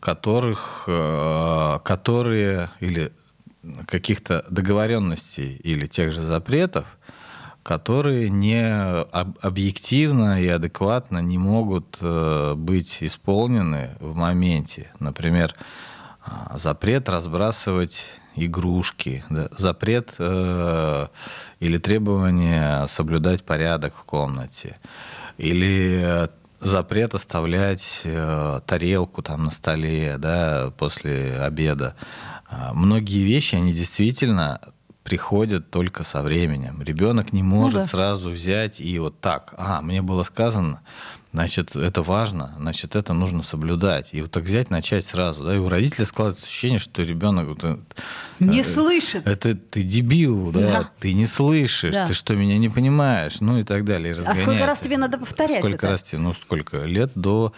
которых, 0.00 0.84
э, 0.86 1.78
которые 1.84 2.70
или 2.80 3.12
каких-то 3.86 4.44
договоренностей 4.50 5.56
или 5.62 5.86
тех 5.86 6.12
же 6.12 6.20
запретов, 6.20 6.84
которые 7.62 8.28
не 8.28 8.68
объективно 8.70 10.42
и 10.42 10.48
адекватно 10.48 11.18
не 11.18 11.38
могут 11.38 11.96
э, 12.00 12.54
быть 12.54 12.98
исполнены 13.02 13.96
в 14.00 14.14
моменте. 14.14 14.92
Например, 14.98 15.54
э, 16.26 16.30
запрет 16.54 17.08
разбрасывать 17.08 18.20
игрушки, 18.36 19.24
да, 19.30 19.48
запрет 19.56 20.14
э, 20.18 21.06
или 21.60 21.78
требование 21.78 22.86
соблюдать 22.88 23.44
порядок 23.44 23.94
в 23.96 24.04
комнате, 24.04 24.78
или 25.38 26.28
запрет 26.60 27.14
оставлять 27.14 28.02
э, 28.04 28.60
тарелку 28.66 29.22
там 29.22 29.44
на 29.44 29.50
столе, 29.50 30.16
да, 30.18 30.72
после 30.76 31.38
обеда. 31.40 31.94
А, 32.48 32.72
многие 32.72 33.22
вещи, 33.24 33.54
они 33.54 33.72
действительно 33.72 34.60
приходят 35.02 35.70
только 35.70 36.02
со 36.04 36.22
временем. 36.22 36.82
Ребенок 36.82 37.32
не 37.32 37.42
может 37.42 37.74
ну, 37.74 37.80
да. 37.82 37.86
сразу 37.86 38.30
взять 38.30 38.80
и 38.80 38.98
вот 38.98 39.20
так, 39.20 39.54
а, 39.56 39.82
мне 39.82 40.00
было 40.00 40.22
сказано, 40.22 40.80
значит, 41.34 41.74
это 41.74 42.00
важно, 42.02 42.54
значит, 42.58 42.94
это 42.94 43.12
нужно 43.12 43.42
соблюдать. 43.42 44.10
И 44.12 44.22
вот 44.22 44.30
так 44.30 44.44
взять, 44.44 44.70
начать 44.70 45.04
сразу. 45.04 45.42
Да? 45.42 45.56
И 45.56 45.58
у 45.58 45.68
родителей 45.68 46.06
складывается 46.06 46.46
ощущение, 46.46 46.78
что 46.78 47.02
ребенок... 47.02 47.48
Вот, 47.48 47.64
э, 47.64 47.76
не 48.38 48.60
э, 48.60 48.62
слышит. 48.62 49.26
Это 49.26 49.56
ты 49.56 49.82
дебил, 49.82 50.52
да? 50.52 50.60
да. 50.60 50.90
Ты 51.00 51.12
не 51.12 51.26
слышишь, 51.26 51.92
да. 51.92 52.06
ты 52.06 52.12
что, 52.12 52.36
меня 52.36 52.56
не 52.58 52.68
понимаешь? 52.68 53.40
Ну 53.40 53.58
и 53.58 53.64
так 53.64 53.84
далее. 53.84 54.14
И 54.14 54.18
а 54.24 54.36
сколько 54.36 54.64
раз 54.64 54.78
тебе 54.78 54.96
надо 54.96 55.18
повторять 55.18 55.58
Сколько 55.58 55.86
это? 55.86 55.90
раз 55.90 56.04
тебе? 56.04 56.20
Ну, 56.20 56.34
сколько? 56.34 56.84
Лет 56.84 57.10
до 57.16 57.52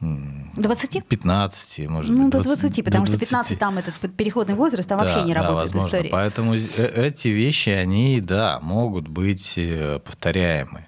20? 0.00 1.04
15, 1.08 1.88
может 1.88 2.12
ну, 2.12 2.26
быть. 2.26 2.34
Ну, 2.34 2.42
до 2.42 2.44
20, 2.44 2.84
потому 2.84 3.06
20. 3.06 3.16
что 3.16 3.26
15 3.26 3.58
там 3.58 3.78
этот 3.78 3.94
переходный 4.14 4.54
возраст, 4.54 4.88
там 4.88 5.00
да, 5.00 5.04
вообще 5.04 5.24
не 5.24 5.34
да, 5.34 5.40
работает 5.40 5.74
возможно. 5.74 5.88
история. 5.88 6.10
Поэтому 6.10 6.54
э, 6.54 7.06
эти 7.08 7.26
вещи, 7.26 7.70
они, 7.70 8.20
да, 8.20 8.60
могут 8.60 9.08
быть 9.08 9.58
повторяемы. 10.04 10.86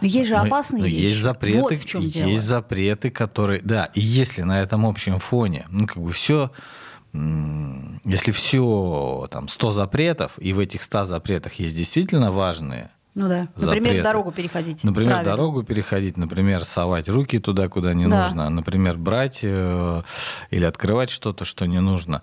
Но 0.00 0.06
есть 0.06 0.28
же 0.28 0.36
опасные 0.36 0.82
но, 0.82 0.88
вещи. 0.88 1.00
Есть 1.00 1.18
запреты, 1.20 1.60
вот 1.60 1.78
в 1.78 1.84
чем 1.84 2.02
есть 2.02 2.14
дело. 2.14 2.36
запреты, 2.36 3.10
которые... 3.10 3.60
Да, 3.62 3.90
и 3.94 4.00
если 4.00 4.42
на 4.42 4.60
этом 4.60 4.86
общем 4.86 5.18
фоне, 5.18 5.66
ну, 5.70 5.86
как 5.86 6.02
бы 6.02 6.12
все... 6.12 6.50
Если 7.12 8.30
все, 8.30 9.28
там, 9.32 9.48
100 9.48 9.72
запретов, 9.72 10.32
и 10.38 10.52
в 10.52 10.60
этих 10.60 10.80
100 10.80 11.06
запретах 11.06 11.54
есть 11.54 11.76
действительно 11.76 12.30
важные 12.30 12.90
ну 13.14 13.28
да. 13.28 13.48
Например, 13.56 13.88
запреты. 13.88 14.02
дорогу 14.02 14.30
переходить. 14.30 14.84
Например, 14.84 15.14
правильно. 15.14 15.36
дорогу 15.36 15.62
переходить, 15.64 16.16
например, 16.16 16.64
совать 16.64 17.08
руки 17.08 17.40
туда, 17.40 17.68
куда 17.68 17.92
не 17.92 18.06
да. 18.06 18.22
нужно, 18.22 18.48
например, 18.50 18.96
брать 18.98 19.40
э, 19.42 20.02
или 20.50 20.64
открывать 20.64 21.10
что-то, 21.10 21.44
что 21.44 21.66
не 21.66 21.80
нужно. 21.80 22.22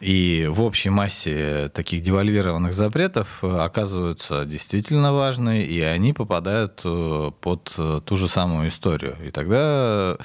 И 0.00 0.48
в 0.50 0.62
общей 0.62 0.90
массе 0.90 1.68
таких 1.74 2.02
девальвированных 2.02 2.72
запретов 2.72 3.40
э, 3.42 3.58
оказываются 3.58 4.44
действительно 4.44 5.12
важные, 5.12 5.66
и 5.66 5.80
они 5.80 6.12
попадают 6.12 6.80
э, 6.84 7.30
под 7.40 7.72
э, 7.76 8.00
ту 8.04 8.16
же 8.16 8.28
самую 8.28 8.68
историю. 8.68 9.16
И 9.26 9.30
тогда 9.30 10.16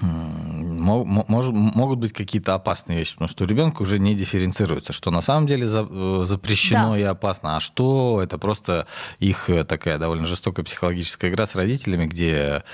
могут 0.00 1.98
быть 1.98 2.12
какие-то 2.12 2.54
опасные 2.54 2.98
вещи, 2.98 3.14
потому 3.14 3.28
что 3.28 3.44
у 3.44 3.46
ребенка 3.46 3.82
уже 3.82 3.98
не 3.98 4.14
дифференцируется, 4.14 4.92
что 4.92 5.10
на 5.10 5.20
самом 5.20 5.46
деле 5.46 5.66
э, 5.66 6.22
запрещено 6.24 6.92
да. 6.92 6.98
и 6.98 7.02
опасно, 7.02 7.56
а 7.56 7.60
что 7.60 8.20
это 8.22 8.38
просто 8.38 8.86
их 9.18 9.48
э, 9.48 9.64
такая 9.64 9.98
довольно 9.98 10.26
жестокая 10.26 10.64
психологическая 10.64 11.30
игра 11.30 11.46
с 11.46 11.54
родителями, 11.54 12.06
где 12.06 12.64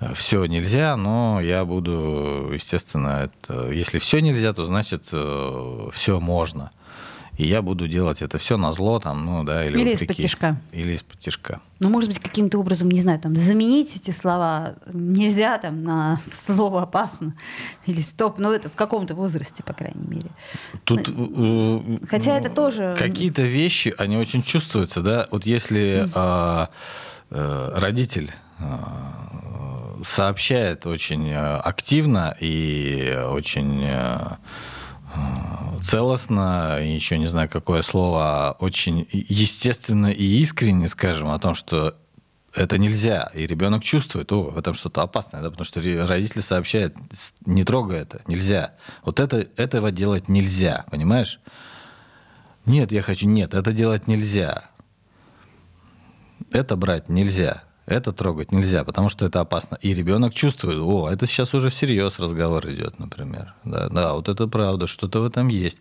э, 0.00 0.14
все 0.14 0.44
нельзя, 0.46 0.96
но 0.96 1.40
я 1.40 1.64
буду, 1.64 2.50
естественно, 2.52 3.30
это, 3.30 3.70
если 3.70 3.98
все 3.98 4.20
нельзя, 4.20 4.52
то 4.52 4.66
значит 4.66 5.04
все 5.06 6.20
можно 6.20 6.70
и 7.36 7.46
я 7.46 7.62
буду 7.62 7.88
делать 7.88 8.22
это 8.22 8.38
все 8.38 8.56
на 8.56 8.70
зло, 8.72 9.00
там, 9.00 9.26
ну, 9.26 9.44
да, 9.44 9.66
или, 9.66 9.80
или 9.80 9.90
из-под 9.92 10.16
тяжка. 10.16 10.56
Или 10.72 10.92
из-под 10.92 11.18
тяжка. 11.18 11.60
Ну, 11.80 11.90
может 11.90 12.08
быть, 12.08 12.20
каким-то 12.20 12.58
образом, 12.58 12.90
не 12.90 13.00
знаю, 13.00 13.18
там, 13.18 13.36
заменить 13.36 13.96
эти 13.96 14.12
слова 14.12 14.76
нельзя 14.92 15.58
там 15.58 15.82
на 15.82 16.20
слово 16.32 16.82
опасно 16.82 17.34
или 17.86 18.00
стоп, 18.00 18.38
ну, 18.38 18.52
это 18.52 18.68
в 18.68 18.74
каком-то 18.74 19.14
возрасте, 19.14 19.64
по 19.64 19.72
крайней 19.72 20.06
мере. 20.06 20.30
Тут, 20.84 21.08
э, 21.08 21.98
Хотя 22.08 22.38
это 22.38 22.50
тоже... 22.50 22.94
Какие-то 22.98 23.42
вещи, 23.42 23.92
они 23.98 24.16
очень 24.16 24.42
чувствуются, 24.42 25.00
да, 25.00 25.26
вот 25.32 25.44
если 25.44 26.08
э, 26.14 26.66
э, 27.30 27.72
родитель 27.76 28.30
э, 28.60 28.64
сообщает 30.02 30.86
очень 30.86 31.30
э, 31.30 31.56
активно 31.56 32.36
и 32.38 33.18
очень 33.28 33.84
целостно, 35.84 36.78
еще 36.80 37.18
не 37.18 37.26
знаю, 37.26 37.48
какое 37.48 37.82
слово, 37.82 38.56
очень 38.58 39.06
естественно 39.12 40.06
и 40.06 40.24
искренне 40.40 40.88
скажем 40.88 41.30
о 41.30 41.38
том, 41.38 41.54
что 41.54 41.96
это 42.54 42.78
нельзя. 42.78 43.30
И 43.34 43.46
ребенок 43.46 43.84
чувствует, 43.84 44.32
о, 44.32 44.44
в 44.44 44.58
этом 44.58 44.74
что-то 44.74 45.02
опасное, 45.02 45.42
да, 45.42 45.50
потому 45.50 45.64
что 45.64 45.80
родители 46.06 46.40
сообщают, 46.40 46.96
не 47.44 47.64
трогай 47.64 48.00
это, 48.00 48.22
нельзя. 48.26 48.74
Вот 49.04 49.20
это, 49.20 49.46
этого 49.56 49.90
делать 49.90 50.28
нельзя, 50.28 50.86
понимаешь? 50.90 51.40
Нет, 52.64 52.90
я 52.90 53.02
хочу, 53.02 53.28
нет, 53.28 53.52
это 53.52 53.72
делать 53.72 54.06
нельзя. 54.06 54.70
Это 56.50 56.76
брать 56.76 57.08
нельзя. 57.08 57.63
Это 57.86 58.12
трогать 58.12 58.50
нельзя, 58.50 58.82
потому 58.82 59.08
что 59.10 59.26
это 59.26 59.40
опасно. 59.40 59.78
И 59.82 59.92
ребенок 59.92 60.32
чувствует, 60.32 60.78
о, 60.80 61.10
это 61.10 61.26
сейчас 61.26 61.52
уже 61.52 61.68
всерьез 61.68 62.18
разговор 62.18 62.66
идет, 62.70 62.98
например. 62.98 63.54
Да, 63.64 63.88
да 63.88 64.14
вот 64.14 64.28
это 64.28 64.46
правда, 64.46 64.86
что-то 64.86 65.20
в 65.20 65.24
этом 65.24 65.48
есть. 65.48 65.80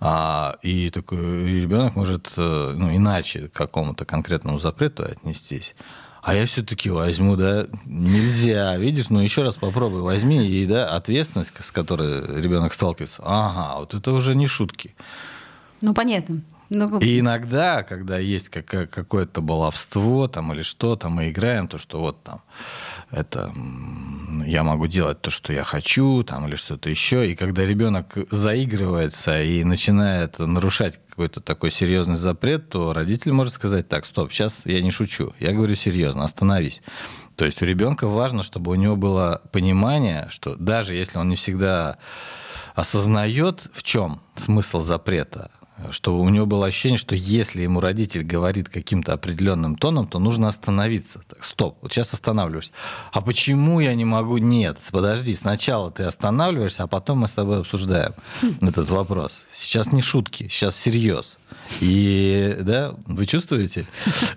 А, 0.00 0.56
и 0.62 0.88
такой 0.90 1.18
ребенок 1.60 1.94
может 1.94 2.32
э, 2.36 2.74
ну, 2.74 2.94
иначе 2.94 3.48
к 3.48 3.52
какому-то 3.52 4.04
конкретному 4.04 4.58
запрету 4.58 5.04
отнестись. 5.04 5.74
А 6.22 6.34
я 6.34 6.44
все-таки 6.46 6.90
возьму, 6.90 7.36
да, 7.36 7.68
нельзя, 7.84 8.76
видишь, 8.76 9.10
ну 9.10 9.20
еще 9.20 9.42
раз 9.42 9.54
попробуй, 9.54 10.00
возьми, 10.00 10.44
и 10.44 10.66
да, 10.66 10.96
ответственность, 10.96 11.52
с 11.60 11.70
которой 11.70 12.42
ребенок 12.42 12.72
сталкивается, 12.72 13.22
ага, 13.24 13.78
вот 13.78 13.94
это 13.94 14.10
уже 14.12 14.34
не 14.34 14.48
шутки. 14.48 14.96
Ну, 15.80 15.94
понятно. 15.94 16.40
Ну, 16.68 16.98
и 16.98 17.20
иногда, 17.20 17.82
когда 17.82 18.18
есть 18.18 18.48
какое-то 18.48 19.40
баловство 19.40 20.28
там, 20.28 20.52
или 20.52 20.62
что, 20.62 20.96
там 20.96 21.12
мы 21.12 21.30
играем, 21.30 21.68
то, 21.68 21.78
что 21.78 22.00
вот 22.00 22.22
там 22.22 22.42
это 23.10 23.52
я 24.44 24.64
могу 24.64 24.86
делать 24.86 25.20
то, 25.20 25.30
что 25.30 25.52
я 25.52 25.64
хочу, 25.64 26.22
там, 26.22 26.48
или 26.48 26.56
что-то 26.56 26.90
еще. 26.90 27.30
И 27.30 27.36
когда 27.36 27.64
ребенок 27.64 28.16
заигрывается 28.30 29.42
и 29.42 29.64
начинает 29.64 30.38
нарушать 30.38 31.00
какой-то 31.08 31.40
такой 31.40 31.70
серьезный 31.70 32.16
запрет, 32.16 32.68
то 32.68 32.92
родитель 32.92 33.32
может 33.32 33.54
сказать, 33.54 33.88
так, 33.88 34.04
стоп, 34.04 34.32
сейчас 34.32 34.66
я 34.66 34.82
не 34.82 34.90
шучу, 34.90 35.32
я 35.38 35.52
говорю 35.52 35.74
серьезно, 35.74 36.24
остановись. 36.24 36.82
То 37.36 37.44
есть 37.44 37.62
у 37.62 37.64
ребенка 37.64 38.06
важно, 38.06 38.42
чтобы 38.42 38.72
у 38.72 38.74
него 38.74 38.96
было 38.96 39.42
понимание, 39.52 40.26
что 40.30 40.56
даже 40.56 40.94
если 40.94 41.18
он 41.18 41.28
не 41.28 41.36
всегда 41.36 41.98
осознает, 42.74 43.68
в 43.72 43.82
чем 43.82 44.20
смысл 44.36 44.80
запрета, 44.80 45.50
что 45.90 46.18
у 46.18 46.28
него 46.28 46.46
было 46.46 46.66
ощущение, 46.66 46.98
что 46.98 47.14
если 47.14 47.62
ему 47.62 47.80
родитель 47.80 48.22
говорит 48.22 48.68
каким-то 48.68 49.12
определенным 49.12 49.76
тоном, 49.76 50.06
то 50.08 50.18
нужно 50.18 50.48
остановиться. 50.48 51.20
Так, 51.28 51.44
стоп, 51.44 51.78
вот 51.82 51.92
сейчас 51.92 52.14
останавливаешься. 52.14 52.72
А 53.12 53.20
почему 53.20 53.80
я 53.80 53.94
не 53.94 54.04
могу? 54.04 54.38
Нет, 54.38 54.78
подожди, 54.90 55.34
сначала 55.34 55.90
ты 55.90 56.04
останавливаешься, 56.04 56.84
а 56.84 56.86
потом 56.86 57.18
мы 57.18 57.28
с 57.28 57.32
тобой 57.32 57.60
обсуждаем 57.60 58.14
этот 58.60 58.88
вопрос. 58.90 59.44
Сейчас 59.52 59.92
не 59.92 60.02
шутки, 60.02 60.48
сейчас 60.48 60.74
всерьез. 60.74 61.36
И, 61.80 62.56
да, 62.60 62.94
вы 63.06 63.26
чувствуете? 63.26 63.86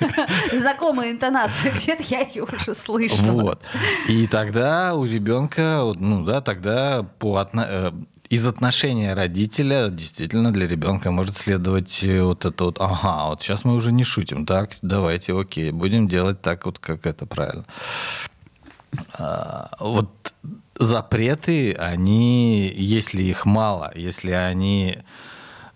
Знакомая 0.52 1.12
интонация, 1.12 1.72
где-то 1.72 2.02
я 2.08 2.20
ее 2.20 2.44
уже 2.44 2.74
слышала. 2.74 3.42
Вот. 3.42 3.62
И 4.08 4.26
тогда 4.26 4.94
у 4.94 5.04
ребенка, 5.04 5.92
ну 5.96 6.24
да, 6.24 6.40
тогда 6.40 7.04
по 7.18 7.48
э, 7.52 7.92
из 8.28 8.46
отношения 8.46 9.14
родителя 9.14 9.88
действительно 9.88 10.52
для 10.52 10.66
ребенка 10.66 11.10
может 11.10 11.36
следовать 11.36 12.02
э, 12.02 12.22
вот 12.22 12.44
это 12.44 12.64
вот, 12.64 12.80
ага, 12.80 13.26
вот 13.28 13.42
сейчас 13.42 13.64
мы 13.64 13.74
уже 13.74 13.92
не 13.92 14.04
шутим, 14.04 14.46
так, 14.46 14.70
давайте, 14.82 15.38
окей, 15.38 15.70
будем 15.70 16.08
делать 16.08 16.42
так 16.42 16.66
вот, 16.66 16.78
как 16.78 17.06
это 17.06 17.26
правильно. 17.26 17.64
А, 19.12 19.70
вот 19.80 20.32
запреты, 20.74 21.72
они, 21.72 22.72
если 22.74 23.22
их 23.22 23.46
мало, 23.46 23.92
если 23.94 24.32
они 24.32 24.98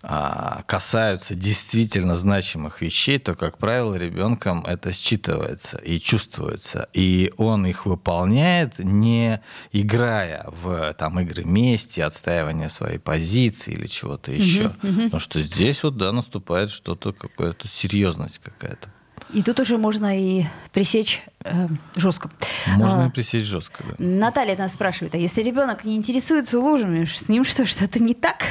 касаются 0.01 1.35
действительно 1.35 2.15
значимых 2.15 2.81
вещей, 2.81 3.19
то, 3.19 3.35
как 3.35 3.57
правило, 3.57 3.95
ребенком 3.95 4.65
это 4.65 4.89
считывается 4.89 5.81
и 5.83 5.99
чувствуется. 5.99 6.89
И 6.93 7.31
он 7.37 7.65
их 7.67 7.85
выполняет, 7.85 8.79
не 8.79 9.41
играя 9.71 10.47
в 10.47 10.93
там, 10.93 11.19
игры 11.19 11.43
мести, 11.43 11.99
отстаивание 11.99 12.69
своей 12.69 12.97
позиции 12.97 13.73
или 13.73 13.87
чего-то 13.87 14.31
еще. 14.31 14.67
Угу, 14.81 14.87
угу. 14.87 15.01
Потому 15.03 15.19
что 15.19 15.41
здесь 15.41 15.83
вот, 15.83 15.97
да, 15.97 16.11
наступает 16.11 16.71
что-то, 16.71 17.13
какая-то 17.13 17.67
серьезность 17.67 18.39
какая-то. 18.39 18.89
И 19.33 19.43
тут 19.43 19.59
уже 19.59 19.77
можно 19.77 20.17
и 20.19 20.45
пресечь 20.73 21.21
э, 21.43 21.67
жестко. 21.95 22.29
Можно 22.75 23.05
а, 23.05 23.07
и 23.07 23.11
пресечь 23.11 23.43
жестко, 23.43 23.83
да. 23.87 23.95
Наталья 23.97 24.57
нас 24.57 24.73
спрашивает, 24.73 25.15
а 25.15 25.17
если 25.17 25.41
ребенок 25.41 25.85
не 25.85 25.95
интересуется 25.95 26.59
лужами, 26.59 27.05
с 27.05 27.29
ним 27.29 27.45
что, 27.45 27.65
что-то 27.65 27.99
не 27.99 28.13
так? 28.13 28.43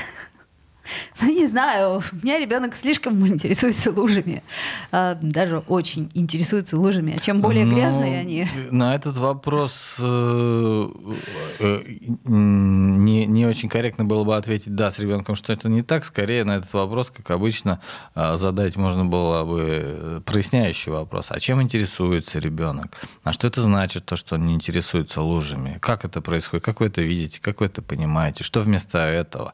Ну, 1.20 1.28
не 1.28 1.46
знаю, 1.46 2.00
у 2.12 2.16
меня 2.24 2.38
ребенок 2.38 2.74
слишком 2.74 3.26
интересуется 3.26 3.90
лужами. 3.90 4.42
А, 4.92 5.18
даже 5.20 5.58
очень 5.68 6.10
интересуется 6.14 6.76
лужами. 6.76 7.16
А 7.16 7.18
чем 7.18 7.40
более 7.40 7.64
ну, 7.64 7.74
грязные 7.74 8.20
они... 8.20 8.46
На 8.70 8.94
этот 8.94 9.16
вопрос 9.16 9.96
э, 10.00 10.88
э, 11.58 11.82
не, 12.24 13.26
не 13.26 13.46
очень 13.46 13.68
корректно 13.68 14.04
было 14.04 14.24
бы 14.24 14.36
ответить 14.36 14.74
«да» 14.74 14.90
с 14.90 14.98
ребенком, 14.98 15.34
что 15.36 15.52
это 15.52 15.68
не 15.68 15.82
так. 15.82 16.04
Скорее 16.04 16.44
на 16.44 16.56
этот 16.56 16.72
вопрос, 16.72 17.10
как 17.10 17.30
обычно, 17.30 17.80
э, 18.14 18.36
задать 18.36 18.76
можно 18.76 19.04
было 19.04 19.44
бы 19.44 20.22
проясняющий 20.24 20.90
вопрос. 20.90 21.26
А 21.30 21.40
чем 21.40 21.62
интересуется 21.62 22.38
ребенок? 22.38 22.96
А 23.22 23.32
что 23.32 23.46
это 23.46 23.60
значит, 23.60 24.04
то, 24.04 24.16
что 24.16 24.36
он 24.36 24.46
не 24.46 24.54
интересуется 24.54 25.20
лужами? 25.20 25.78
Как 25.80 26.04
это 26.04 26.20
происходит? 26.20 26.64
Как 26.64 26.80
вы 26.80 26.86
это 26.86 27.02
видите? 27.02 27.40
Как 27.40 27.60
вы 27.60 27.66
это 27.66 27.82
понимаете? 27.82 28.44
Что 28.44 28.60
вместо 28.60 28.98
этого? 28.98 29.52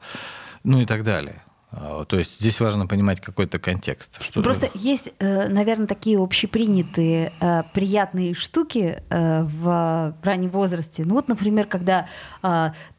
Ну 0.67 0.81
и 0.81 0.85
так 0.85 1.05
далее. 1.05 1.43
А, 1.71 2.05
то 2.05 2.19
есть 2.19 2.41
здесь 2.41 2.61
важно 2.61 2.87
понимать 2.87 3.21
какой-то 3.21 3.59
контекст. 3.59 4.23
Что 4.23 4.43
Просто 4.43 4.69
есть, 4.75 5.11
э, 5.19 5.49
наверное, 5.49 5.87
такие 5.87 6.19
общепринятые 6.19 7.33
э, 7.41 7.63
приятные 7.73 8.35
штуки 8.35 9.03
э, 9.09 9.43
в 9.43 10.15
раннем 10.23 10.51
возрасте. 10.51 11.05
Ну 11.05 11.15
вот, 11.15 11.29
например, 11.29 11.67
когда 11.67 12.09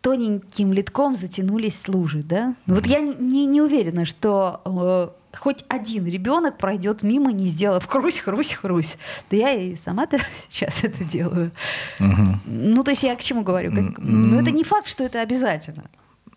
тоненьким 0.01 0.73
литком 0.73 1.15
затянулись 1.15 1.87
лужи, 1.87 2.21
да? 2.23 2.55
Ну 2.65 2.75
вот 2.75 2.85
я 2.85 2.99
не, 2.99 3.45
не 3.45 3.61
уверена, 3.61 4.05
что 4.05 5.13
хоть 5.33 5.63
один 5.67 6.05
ребенок 6.05 6.57
пройдет 6.57 7.03
мимо, 7.03 7.31
не 7.31 7.47
сделав 7.47 7.85
хрусь, 7.85 8.19
хрусь, 8.19 8.53
хрусь. 8.53 8.97
Да 9.29 9.37
я 9.37 9.53
и 9.53 9.75
сама-то 9.75 10.17
сейчас 10.49 10.83
это 10.83 11.03
делаю. 11.03 11.51
Угу. 11.99 12.39
Ну, 12.45 12.83
то 12.83 12.91
есть 12.91 13.03
я 13.03 13.15
к 13.15 13.21
чему 13.21 13.43
говорю? 13.43 13.71
Как... 13.71 13.99
Ну, 13.99 14.39
это 14.39 14.51
не 14.51 14.63
факт, 14.63 14.87
что 14.87 15.03
это 15.03 15.21
обязательно. 15.21 15.83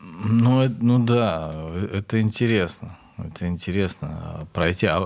Ну, 0.00 0.68
ну 0.80 0.98
да, 0.98 1.52
это 1.92 2.20
интересно. 2.20 2.96
Это 3.26 3.46
интересно 3.46 4.46
пройти. 4.52 4.86
А, 4.86 4.98
а, 4.98 5.02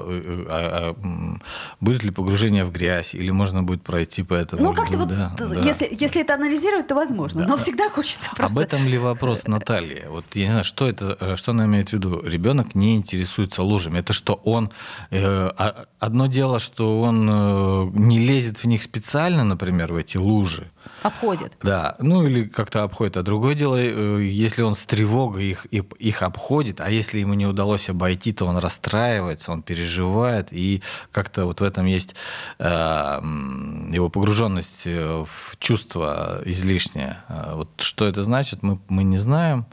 а, 0.48 1.38
будет 1.80 2.04
ли 2.04 2.10
погружение 2.10 2.64
в 2.64 2.72
грязь, 2.72 3.14
или 3.14 3.30
можно 3.30 3.62
будет 3.62 3.82
пройти 3.82 4.22
по 4.22 4.34
этому? 4.34 4.62
Ну, 4.62 4.72
как-то 4.72 4.98
вот, 4.98 5.08
да, 5.08 5.34
если, 5.62 5.88
да. 5.88 5.96
если 5.98 6.20
это 6.22 6.34
анализировать, 6.34 6.86
то 6.86 6.94
возможно. 6.94 7.42
Да. 7.42 7.48
Но 7.48 7.56
всегда 7.56 7.90
хочется 7.90 8.30
просто... 8.34 8.52
Об 8.52 8.58
этом 8.58 8.86
ли 8.86 8.98
вопрос 8.98 9.44
Натальи? 9.46 10.06
Вот 10.08 10.24
я 10.34 10.44
не 10.46 10.50
знаю, 10.50 10.64
что 10.64 10.88
это, 10.88 11.36
что 11.36 11.52
она 11.52 11.64
имеет 11.66 11.90
в 11.90 11.92
виду? 11.92 12.20
Ребенок 12.22 12.74
не 12.74 12.96
интересуется 12.96 13.62
лужами. 13.62 13.98
Это 13.98 14.12
что 14.12 14.34
он... 14.44 14.70
Э, 15.10 15.50
одно 15.98 16.26
дело, 16.26 16.60
что 16.60 17.00
он 17.02 17.28
э, 17.28 17.90
не 17.94 18.18
лезет 18.18 18.58
в 18.58 18.64
них 18.66 18.82
специально, 18.82 19.44
например, 19.44 19.92
в 19.92 19.96
эти 19.96 20.16
лужи. 20.16 20.70
Обходит. 21.02 21.52
Да, 21.62 21.96
ну 21.98 22.26
или 22.26 22.44
как-то 22.44 22.82
обходит. 22.82 23.16
А 23.16 23.22
другое 23.22 23.54
дело, 23.54 23.76
э, 23.76 24.22
если 24.22 24.62
он 24.62 24.74
с 24.74 24.84
тревогой 24.86 25.50
их, 25.50 25.66
их 25.66 26.22
обходит, 26.22 26.80
а 26.80 26.90
если 26.90 27.18
ему 27.18 27.34
не 27.34 27.46
удалось 27.46 27.90
обойти, 27.90 28.32
то 28.32 28.46
он 28.46 28.56
расстраивается, 28.56 29.52
он 29.52 29.62
переживает, 29.62 30.48
и 30.50 30.82
как-то 31.12 31.44
вот 31.44 31.60
в 31.60 31.64
этом 31.64 31.86
есть 31.86 32.14
э, 32.58 32.64
его 32.64 34.08
погруженность 34.08 34.86
э, 34.86 35.24
в 35.26 35.56
чувство 35.58 36.40
излишнее. 36.46 37.18
Э, 37.28 37.54
вот 37.54 37.68
что 37.78 38.06
это 38.06 38.22
значит, 38.22 38.62
мы, 38.62 38.78
мы 38.88 39.04
не 39.04 39.18
знаем, 39.18 39.66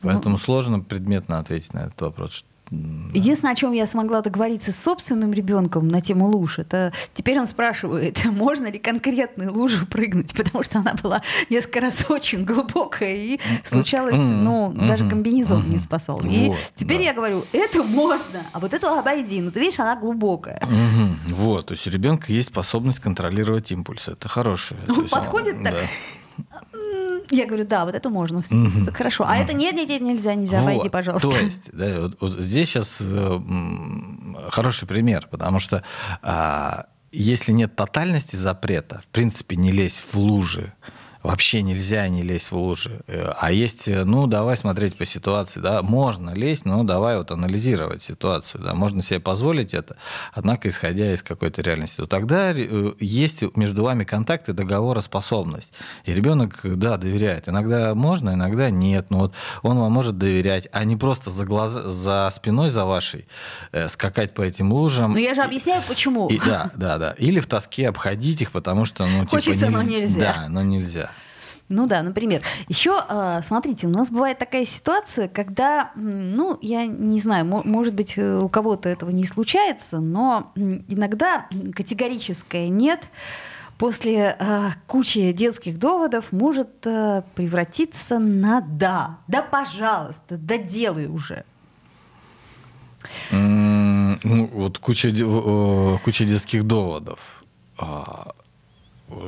поэтому 0.00 0.36
ну, 0.36 0.38
сложно 0.38 0.80
предметно 0.80 1.38
ответить 1.38 1.74
на 1.74 1.80
этот 1.80 2.00
вопрос. 2.00 2.44
Единственное, 3.12 3.52
о 3.52 3.54
чем 3.54 3.72
я 3.72 3.86
смогла 3.86 4.22
договориться 4.22 4.72
с 4.72 4.76
собственным 4.76 5.32
ребенком 5.32 5.88
на 5.88 6.00
тему 6.00 6.26
луж, 6.28 6.58
это 6.58 6.92
теперь 7.12 7.38
он 7.38 7.46
спрашивает, 7.46 8.24
можно 8.24 8.68
ли 8.68 8.78
конкретную 8.78 9.52
лужу 9.52 9.86
прыгнуть, 9.86 10.34
потому 10.34 10.64
что 10.64 10.78
она 10.78 10.94
была 10.94 11.20
несколько 11.50 11.80
раз 11.80 12.06
очень 12.08 12.44
глубокая 12.44 13.14
и 13.14 13.40
случалось, 13.64 14.18
ну, 14.18 14.72
даже 14.72 15.08
комбинезон 15.08 15.68
не 15.68 15.78
спасал. 15.78 16.20
И 16.24 16.52
теперь 16.74 17.02
я 17.02 17.12
говорю, 17.12 17.44
это 17.52 17.82
можно, 17.82 18.42
а 18.52 18.60
вот 18.60 18.72
эту 18.72 18.88
обойди, 18.88 19.40
ну 19.40 19.50
ты 19.50 19.60
видишь, 19.60 19.78
она 19.78 19.96
глубокая. 19.96 20.62
Вот, 21.28 21.66
то 21.66 21.72
есть 21.72 21.86
у 21.86 21.90
ребенка 21.90 22.32
есть 22.32 22.48
способность 22.48 23.00
контролировать 23.00 23.70
импульсы, 23.72 24.12
это 24.12 24.28
хорошее. 24.28 24.80
Он 24.88 25.08
подходит 25.08 25.62
так. 25.62 25.74
Я 27.30 27.46
говорю, 27.46 27.64
да, 27.64 27.84
вот 27.84 27.94
это 27.94 28.10
можно. 28.10 28.38
Mm-hmm. 28.38 28.92
Хорошо. 28.92 29.24
А 29.26 29.36
mm-hmm. 29.36 29.42
это 29.42 29.52
нет, 29.54 29.74
нет, 29.74 29.88
нет, 29.88 30.02
нельзя, 30.02 30.34
нельзя. 30.34 30.60
Вот. 30.60 30.66
Войди, 30.66 30.88
пожалуйста. 30.88 31.30
То 31.30 31.40
есть, 31.40 31.70
да, 31.72 32.00
вот, 32.00 32.16
вот 32.20 32.32
здесь 32.32 32.68
сейчас 32.68 32.98
э, 33.00 33.40
хороший 34.50 34.86
пример, 34.86 35.28
потому 35.30 35.58
что 35.58 35.82
э, 36.22 36.82
если 37.10 37.52
нет 37.52 37.76
тотальности 37.76 38.36
запрета, 38.36 39.02
в 39.02 39.08
принципе, 39.08 39.56
не 39.56 39.70
лезь 39.70 40.02
в 40.12 40.16
лужи, 40.16 40.72
вообще 41.22 41.62
нельзя 41.62 42.08
не 42.08 42.22
лезть 42.22 42.50
в 42.50 42.56
лужи. 42.56 43.00
Э, 43.06 43.32
а 43.38 43.52
есть, 43.52 43.88
э, 43.88 44.04
ну, 44.04 44.26
давай 44.26 44.56
смотреть 44.56 44.96
по 44.96 45.04
ситуации, 45.04 45.60
да, 45.60 45.82
можно 45.82 46.30
лезть, 46.30 46.64
но 46.64 46.82
давай 46.82 47.16
вот 47.16 47.30
анализировать 47.30 48.02
ситуацию, 48.02 48.62
да, 48.62 48.74
можно 48.74 49.02
себе 49.02 49.20
позволить 49.20 49.74
это, 49.74 49.96
однако 50.32 50.68
исходя 50.68 51.12
из 51.12 51.22
какой-то 51.22 51.62
реальности. 51.62 51.96
То 51.96 52.06
тогда 52.06 52.52
э, 52.52 52.92
есть 52.98 53.42
между 53.56 53.84
вами 53.84 54.04
контакт 54.04 54.48
и 54.48 54.52
договороспособность. 54.52 55.72
И 56.04 56.12
ребенок, 56.12 56.60
да, 56.64 56.96
доверяет. 56.96 57.48
Иногда 57.48 57.94
можно, 57.94 58.30
иногда 58.30 58.70
нет, 58.70 59.10
но 59.10 59.18
вот 59.18 59.34
он 59.62 59.78
вам 59.78 59.92
может 59.92 60.18
доверять, 60.18 60.68
а 60.72 60.84
не 60.84 60.96
просто 60.96 61.30
за, 61.30 61.44
глаза, 61.44 61.88
за 61.88 62.28
спиной 62.32 62.70
за 62.70 62.84
вашей 62.84 63.26
э, 63.70 63.88
скакать 63.88 64.34
по 64.34 64.42
этим 64.42 64.72
лужам. 64.72 65.12
Но 65.12 65.18
я 65.18 65.34
же 65.34 65.42
объясняю, 65.42 65.82
почему. 65.86 66.28
И, 66.28 66.38
да, 66.38 66.70
да, 66.74 66.98
да. 66.98 67.12
Или 67.18 67.40
в 67.40 67.46
тоске 67.46 67.88
обходить 67.88 68.42
их, 68.42 68.50
потому 68.50 68.84
что, 68.84 69.06
ну, 69.06 69.20
типа, 69.20 69.30
Хочется, 69.30 69.66
типа, 69.66 69.78
нельзя. 69.78 69.78
но 69.78 69.82
нельзя. 69.82 70.20
Да, 70.20 70.48
но 70.48 70.62
нельзя. 70.62 71.11
Ну 71.72 71.86
да, 71.86 72.02
например. 72.02 72.42
Еще, 72.68 73.02
а, 73.08 73.40
смотрите, 73.42 73.86
у 73.86 73.90
нас 73.90 74.10
бывает 74.10 74.38
такая 74.38 74.64
ситуация, 74.66 75.26
когда, 75.26 75.90
ну, 75.94 76.58
я 76.60 76.86
не 76.86 77.18
знаю, 77.18 77.46
может 77.46 77.94
быть, 77.94 78.14
э, 78.16 78.38
у 78.38 78.48
кого-то 78.48 78.88
этого 78.90 79.10
не 79.10 79.24
случается, 79.24 79.98
но 79.98 80.52
иногда 80.54 81.46
категорическое 81.74 82.68
«нет» 82.68 83.00
после 83.78 84.36
э, 84.38 84.68
кучи 84.86 85.32
детских 85.32 85.78
доводов 85.78 86.30
может 86.30 86.86
э, 86.86 87.22
превратиться 87.34 88.18
на 88.18 88.60
«да». 88.60 89.18
Да, 89.26 89.40
пожалуйста, 89.40 90.36
да 90.36 90.58
делай 90.58 91.06
уже. 91.06 91.44
Ну, 93.30 94.46
вот 94.52 94.78
куча, 94.78 95.08
куча 96.04 96.24
детских 96.24 96.64
доводов. 96.64 97.42
А, 97.78 98.32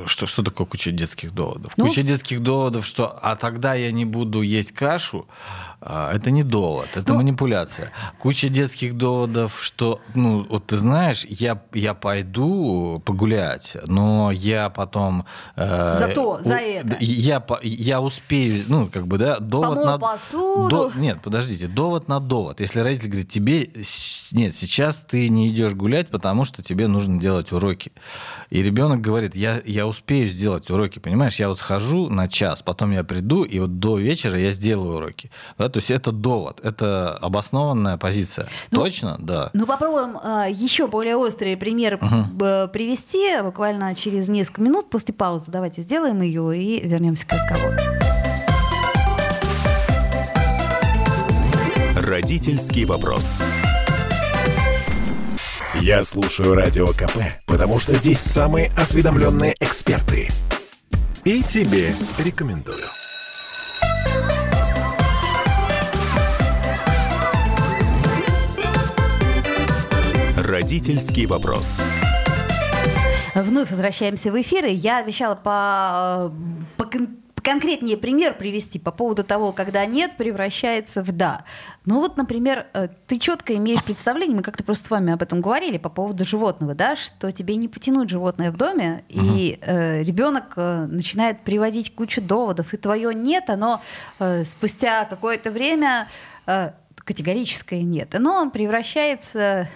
что, 0.05 0.25
что 0.25 0.43
такое 0.43 0.67
куча 0.67 0.91
детских 0.91 1.33
доводов? 1.33 1.73
Ну, 1.77 1.87
куча 1.87 2.01
детских 2.01 2.41
доводов, 2.41 2.85
что 2.85 3.07
а 3.21 3.35
тогда 3.35 3.73
я 3.73 3.91
не 3.91 4.05
буду 4.05 4.41
есть 4.41 4.71
кашу, 4.71 5.27
это 5.85 6.31
не 6.31 6.43
довод, 6.43 6.87
это 6.95 7.11
ну, 7.11 7.17
манипуляция. 7.17 7.91
Куча 8.19 8.49
детских 8.49 8.97
доводов, 8.97 9.59
что, 9.61 10.01
ну, 10.15 10.45
вот 10.49 10.65
ты 10.65 10.77
знаешь, 10.77 11.25
я, 11.25 11.61
я 11.73 11.93
пойду 11.93 13.01
погулять, 13.05 13.77
но 13.85 14.31
я 14.31 14.69
потом... 14.69 15.25
Э, 15.55 15.97
Зато, 15.99 16.39
за 16.41 16.55
это. 16.55 16.97
Я, 16.99 17.43
я 17.61 18.01
успею, 18.01 18.63
ну, 18.67 18.89
как 18.91 19.05
бы, 19.05 19.17
да, 19.17 19.39
довод 19.39 19.69
Помыл 19.69 19.85
на... 19.85 19.99
посуду. 19.99 20.69
До, 20.69 20.91
нет, 20.95 21.21
подождите, 21.21 21.67
довод 21.67 22.07
на 22.07 22.19
довод. 22.19 22.59
Если 22.59 22.79
родитель 22.79 23.09
говорит, 23.09 23.29
тебе... 23.29 23.69
Нет, 24.31 24.55
сейчас 24.55 25.03
ты 25.03 25.29
не 25.29 25.49
идешь 25.49 25.73
гулять, 25.73 26.09
потому 26.09 26.45
что 26.45 26.63
тебе 26.63 26.87
нужно 26.87 27.19
делать 27.19 27.51
уроки. 27.51 27.91
И 28.49 28.63
ребенок 28.63 29.01
говорит, 29.01 29.35
я, 29.35 29.61
я 29.65 29.85
успею 29.85 30.27
сделать 30.27 30.69
уроки, 30.69 30.97
понимаешь? 30.99 31.39
Я 31.39 31.47
вот 31.47 31.59
схожу 31.59 32.09
на 32.09 32.27
час, 32.27 32.61
потом 32.63 32.91
я 32.91 33.03
приду, 33.03 33.43
и 33.43 33.59
вот 33.59 33.79
до 33.79 33.97
вечера 33.97 34.39
я 34.39 34.51
сделаю 34.51 34.97
уроки. 34.97 35.29
Да, 35.57 35.69
то 35.75 35.79
есть 35.79 35.91
это 35.91 36.13
довод, 36.13 36.61
это 36.63 37.17
обоснованная 37.17 37.97
позиция. 37.97 38.47
Ну, 38.71 38.79
Точно? 38.79 39.17
Да. 39.19 39.49
Ну 39.51 39.65
попробуем 39.65 40.17
э, 40.23 40.47
еще 40.49 40.87
более 40.87 41.17
острые 41.17 41.57
примеры 41.57 41.97
угу. 41.97 42.69
привести 42.71 43.41
буквально 43.41 43.93
через 43.93 44.29
несколько 44.29 44.61
минут 44.61 44.89
после 44.89 45.13
паузы. 45.13 45.51
Давайте 45.51 45.81
сделаем 45.81 46.21
ее 46.21 46.57
и 46.57 46.87
вернемся 46.87 47.27
к 47.27 47.33
разговору. 47.33 47.73
Родительский 51.97 52.85
вопрос. 52.85 53.41
Я 55.81 56.05
слушаю 56.05 56.55
Радио 56.55 56.87
КП, 56.87 57.17
потому 57.47 57.79
что 57.79 57.93
здесь 57.95 58.21
самые 58.21 58.71
осведомленные 58.77 59.53
эксперты. 59.59 60.29
И 61.25 61.43
тебе 61.43 61.93
рекомендую. 62.17 62.85
Родительский 70.45 71.25
вопрос. 71.25 71.81
Вновь 73.33 73.71
возвращаемся 73.71 74.31
в 74.31 74.39
эфир. 74.39 74.65
Я 74.65 74.99
обещала 74.99 75.33
по, 75.33 76.31
по 76.77 76.87
конкретнее 77.41 77.97
пример 77.97 78.35
привести 78.35 78.77
по 78.77 78.91
поводу 78.91 79.23
того, 79.23 79.53
когда 79.53 79.83
нет 79.87 80.17
превращается 80.17 81.01
в 81.01 81.11
да. 81.11 81.45
Ну 81.85 81.99
вот, 81.99 82.17
например, 82.17 82.67
э, 82.75 82.89
ты 83.07 83.17
четко 83.17 83.55
имеешь 83.55 83.83
представление, 83.83 84.35
мы 84.35 84.43
как-то 84.43 84.63
просто 84.63 84.85
с 84.85 84.89
вами 84.91 85.13
об 85.13 85.23
этом 85.23 85.41
говорили 85.41 85.79
по 85.79 85.89
поводу 85.89 86.25
животного, 86.25 86.75
да, 86.75 86.95
что 86.95 87.31
тебе 87.31 87.55
не 87.55 87.67
потянуть 87.67 88.11
животное 88.11 88.51
в 88.51 88.57
доме, 88.57 89.03
угу. 89.09 89.25
и 89.25 89.57
э, 89.61 90.03
ребенок 90.03 90.53
э, 90.57 90.85
начинает 90.85 91.39
приводить 91.39 91.95
кучу 91.95 92.21
доводов, 92.21 92.71
и 92.75 92.77
твое 92.77 93.15
нет, 93.15 93.49
оно 93.49 93.81
э, 94.19 94.43
спустя 94.45 95.05
какое-то 95.05 95.51
время 95.51 96.07
э, 96.45 96.71
категорическое 96.97 97.81
нет, 97.81 98.13
оно 98.13 98.49
превращается 98.51 99.67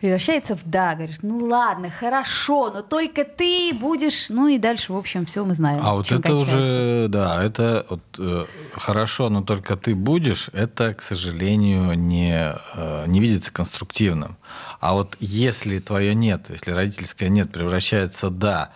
превращается 0.00 0.56
в 0.56 0.64
да. 0.64 0.94
Говоришь, 0.94 1.18
ну 1.22 1.38
ладно, 1.46 1.90
хорошо, 1.90 2.70
но 2.72 2.82
только 2.82 3.24
ты 3.24 3.72
будешь... 3.72 4.28
Ну 4.28 4.48
и 4.48 4.58
дальше, 4.58 4.92
в 4.92 4.96
общем, 4.96 5.26
все 5.26 5.44
мы 5.44 5.54
знаем. 5.54 5.80
А 5.82 5.94
вот 5.94 6.06
это 6.06 6.22
кончается. 6.22 6.56
уже, 6.56 7.06
да, 7.08 7.42
это 7.42 7.86
вот, 7.90 8.00
э, 8.18 8.44
хорошо, 8.72 9.28
но 9.28 9.42
только 9.42 9.76
ты 9.76 9.94
будешь, 9.94 10.50
это, 10.52 10.94
к 10.94 11.02
сожалению, 11.02 11.94
не, 11.94 12.54
э, 12.74 13.04
не 13.06 13.20
видится 13.20 13.52
конструктивным. 13.52 14.36
А 14.80 14.94
вот 14.94 15.16
если 15.18 15.78
твое 15.80 16.14
нет, 16.14 16.46
если 16.48 16.70
родительское 16.70 17.28
нет 17.28 17.50
превращается 17.50 18.30
да, 18.30 18.70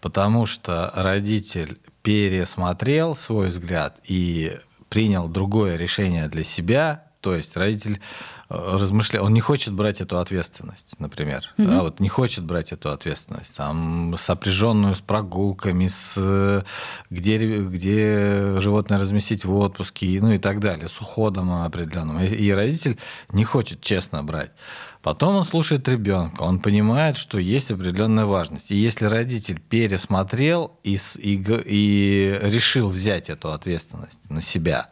потому 0.00 0.46
что 0.46 0.92
родитель 0.94 1.78
пересмотрел 2.02 3.16
свой 3.16 3.48
взгляд 3.48 3.98
и 4.04 4.58
принял 4.88 5.28
другое 5.28 5.76
решение 5.76 6.28
для 6.28 6.44
себя, 6.44 7.04
То 7.20 7.34
есть 7.34 7.56
родитель 7.56 8.00
размышляет, 8.48 9.24
он 9.24 9.34
не 9.34 9.40
хочет 9.40 9.74
брать 9.74 10.00
эту 10.00 10.18
ответственность, 10.18 10.98
например, 10.98 11.44
угу. 11.58 11.68
да, 11.68 11.82
вот 11.82 12.00
не 12.00 12.08
хочет 12.08 12.44
брать 12.44 12.72
эту 12.72 12.90
ответственность, 12.90 13.56
там, 13.56 14.14
сопряженную 14.16 14.94
с 14.94 15.00
прогулками, 15.00 15.86
с 15.86 16.64
где, 17.10 17.58
где 17.58 18.58
животное 18.58 18.98
разместить 18.98 19.44
в 19.44 19.54
отпуске, 19.54 20.18
ну 20.20 20.32
и 20.32 20.38
так 20.38 20.60
далее, 20.60 20.88
с 20.88 21.00
уходом 21.00 21.62
определенным. 21.62 22.20
И 22.20 22.50
родитель 22.50 22.98
не 23.32 23.44
хочет 23.44 23.80
честно 23.82 24.22
брать. 24.22 24.52
Потом 25.02 25.36
он 25.36 25.44
слушает 25.44 25.88
ребенка, 25.88 26.42
он 26.42 26.58
понимает, 26.58 27.16
что 27.16 27.38
есть 27.38 27.70
определенная 27.70 28.24
важность. 28.24 28.72
И 28.72 28.76
если 28.76 29.06
родитель 29.06 29.60
пересмотрел 29.60 30.72
и, 30.82 30.98
и, 31.18 31.42
и 31.64 32.38
решил 32.42 32.88
взять 32.88 33.30
эту 33.30 33.52
ответственность 33.52 34.28
на 34.28 34.42
себя, 34.42 34.88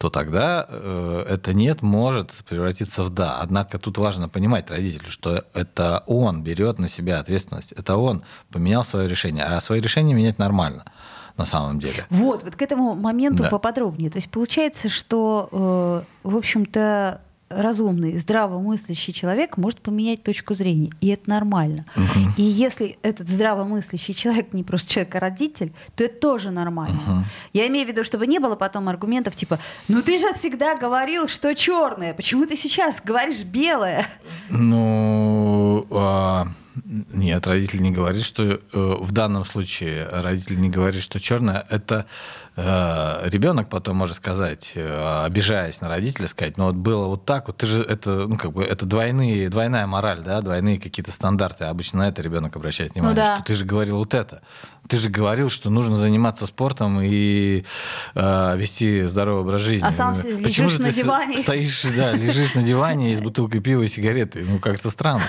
то 0.00 0.08
тогда 0.08 0.64
э, 0.66 1.26
это 1.28 1.52
нет 1.52 1.82
может 1.82 2.32
превратиться 2.48 3.04
в 3.04 3.10
да. 3.10 3.38
Однако 3.42 3.78
тут 3.78 3.98
важно 3.98 4.30
понимать 4.30 4.70
родителю, 4.70 5.10
что 5.10 5.44
это 5.52 6.04
он 6.06 6.42
берет 6.42 6.78
на 6.78 6.88
себя 6.88 7.18
ответственность, 7.18 7.72
это 7.72 7.98
он 7.98 8.24
поменял 8.50 8.82
свое 8.82 9.06
решение, 9.06 9.44
а 9.44 9.60
свое 9.60 9.82
решение 9.82 10.16
менять 10.16 10.38
нормально 10.38 10.84
на 11.36 11.44
самом 11.44 11.80
деле. 11.80 12.06
Вот, 12.08 12.42
вот 12.44 12.56
к 12.56 12.62
этому 12.62 12.94
моменту 12.94 13.42
да. 13.42 13.50
поподробнее. 13.50 14.10
То 14.10 14.16
есть 14.16 14.30
получается, 14.30 14.88
что, 14.88 15.50
э, 15.52 16.28
в 16.28 16.36
общем-то, 16.36 17.20
разумный, 17.50 18.16
здравомыслящий 18.16 19.12
человек 19.12 19.56
может 19.56 19.80
поменять 19.80 20.22
точку 20.22 20.54
зрения, 20.54 20.90
и 21.00 21.08
это 21.08 21.28
нормально. 21.28 21.84
Угу. 21.96 22.34
И 22.36 22.42
если 22.42 22.96
этот 23.02 23.28
здравомыслящий 23.28 24.14
человек 24.14 24.52
не 24.52 24.62
просто 24.62 24.88
человек, 24.88 25.14
а 25.16 25.20
родитель, 25.20 25.72
то 25.96 26.04
это 26.04 26.18
тоже 26.20 26.50
нормально. 26.50 27.00
Угу. 27.06 27.24
Я 27.54 27.66
имею 27.66 27.86
в 27.86 27.90
виду, 27.90 28.04
чтобы 28.04 28.26
не 28.26 28.38
было 28.38 28.54
потом 28.54 28.88
аргументов 28.88 29.34
типа, 29.34 29.58
ну 29.88 30.00
ты 30.00 30.18
же 30.18 30.32
всегда 30.34 30.76
говорил, 30.76 31.28
что 31.28 31.54
черное, 31.54 32.14
почему 32.14 32.46
ты 32.46 32.56
сейчас 32.56 33.02
говоришь 33.04 33.42
белое? 33.42 34.06
Ну, 34.48 35.86
а, 35.90 36.46
нет, 36.74 37.46
родитель 37.46 37.82
не 37.82 37.90
говорит, 37.90 38.24
что 38.24 38.42
э, 38.42 38.58
в 38.72 39.10
данном 39.12 39.44
случае 39.44 40.06
родитель 40.10 40.60
не 40.60 40.70
говорит, 40.70 41.02
что 41.02 41.18
черное 41.18 41.66
это 41.68 42.06
э, 42.56 43.28
ребенок 43.28 43.68
потом 43.68 43.96
может 43.96 44.16
сказать, 44.16 44.72
э, 44.74 45.24
обижаясь 45.24 45.80
на 45.80 45.88
родителя, 45.88 46.28
сказать, 46.28 46.56
ну 46.58 46.66
вот 46.66 46.76
было 46.76 47.06
вот 47.06 47.24
так, 47.24 47.48
вот 47.48 47.56
ты 47.56 47.66
же 47.66 47.82
это, 47.82 48.26
ну 48.28 48.36
как 48.36 48.52
бы 48.52 48.62
это 48.62 48.86
двойные, 48.86 49.48
двойная 49.48 49.86
мораль, 49.86 50.22
да, 50.22 50.40
двойные 50.42 50.78
какие-то 50.78 51.10
стандарты. 51.10 51.64
Обычно 51.64 52.00
на 52.00 52.08
это 52.08 52.22
ребенок 52.22 52.54
обращает 52.56 52.94
внимание, 52.94 53.16
ну, 53.16 53.26
да. 53.26 53.36
что 53.36 53.46
ты 53.46 53.54
же 53.54 53.64
говорил 53.64 53.98
вот 53.98 54.14
это. 54.14 54.42
Ты 54.90 54.96
же 54.96 55.08
говорил, 55.08 55.50
что 55.50 55.70
нужно 55.70 55.94
заниматься 55.94 56.46
спортом 56.46 57.00
и 57.00 57.64
э, 58.16 58.56
вести 58.58 59.02
здоровый 59.06 59.42
образ 59.42 59.60
жизни. 59.60 59.86
А 59.86 59.92
сам 59.92 60.16
Почему 60.42 60.66
лежишь 60.66 60.80
на 60.80 60.92
диване. 60.92 61.38
Стоишь, 61.38 61.82
да, 61.96 62.12
лежишь 62.12 62.54
на 62.54 62.62
диване 62.64 63.14
с 63.14 63.20
бутылкой 63.20 63.60
пива 63.60 63.82
и 63.82 63.86
сигареты. 63.86 64.44
Ну, 64.44 64.58
как-то 64.58 64.90
странно. 64.90 65.22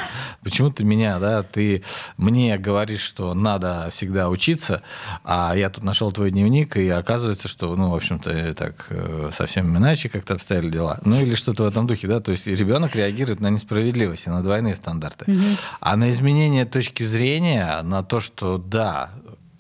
Почему 0.44 0.72
ты 0.72 0.84
меня, 0.84 1.20
да, 1.20 1.44
ты 1.44 1.84
мне 2.18 2.58
говоришь, 2.58 3.02
что 3.02 3.36
надо 3.36 3.90
всегда 3.92 4.30
учиться, 4.30 4.82
а 5.24 5.54
я 5.56 5.70
тут 5.70 5.84
нашел 5.84 6.12
твой 6.12 6.32
дневник, 6.32 6.76
и 6.76 6.90
оказывается, 6.90 7.48
что, 7.48 7.76
ну, 7.76 7.92
в 7.92 7.96
общем-то, 7.96 8.56
так 8.56 8.88
э, 8.90 9.30
совсем 9.32 9.78
иначе 9.78 10.10
как-то 10.10 10.34
обстояли 10.34 10.72
дела. 10.72 11.00
Ну, 11.06 11.22
или 11.22 11.36
что-то 11.36 11.66
в 11.66 11.68
этом 11.68 11.86
духе, 11.86 12.08
да. 12.08 12.20
То 12.20 12.32
есть 12.32 12.48
ребенок 12.48 12.96
реагирует 12.96 13.42
на 13.42 13.52
несправедливость 13.52 14.26
и 14.26 14.32
на 14.32 14.42
двойные 14.42 14.74
стандарты. 14.74 15.32
Угу. 15.32 15.46
А 15.82 15.96
на 15.96 16.10
изменение 16.10 16.66
точки 16.66 17.04
зрения, 17.04 17.80
на 17.84 18.02
то, 18.02 18.20
что 18.20 18.58
да, 18.58 19.12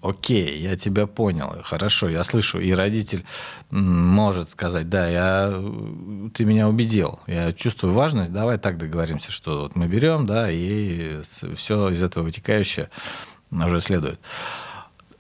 окей, 0.02 0.60
я 0.60 0.76
тебя 0.76 1.08
понял, 1.08 1.58
хорошо, 1.64 2.10
я 2.10 2.24
слышу, 2.24 2.60
и 2.60 2.72
родитель 2.72 3.26
может 3.70 4.50
сказать, 4.50 4.90
да, 4.90 5.08
я, 5.08 5.64
ты 6.34 6.46
меня 6.46 6.68
убедил, 6.68 7.20
я 7.28 7.52
чувствую 7.52 7.94
важность, 7.94 8.32
давай 8.32 8.58
так 8.58 8.78
договоримся, 8.78 9.32
что 9.32 9.62
вот 9.62 9.76
мы 9.76 9.88
берем, 9.88 10.26
да, 10.26 10.52
и 10.52 11.22
все 11.56 11.90
из 11.90 12.02
этого 12.04 12.24
вытекающее 12.24 12.90
уже 13.52 13.80
следует. 13.82 14.20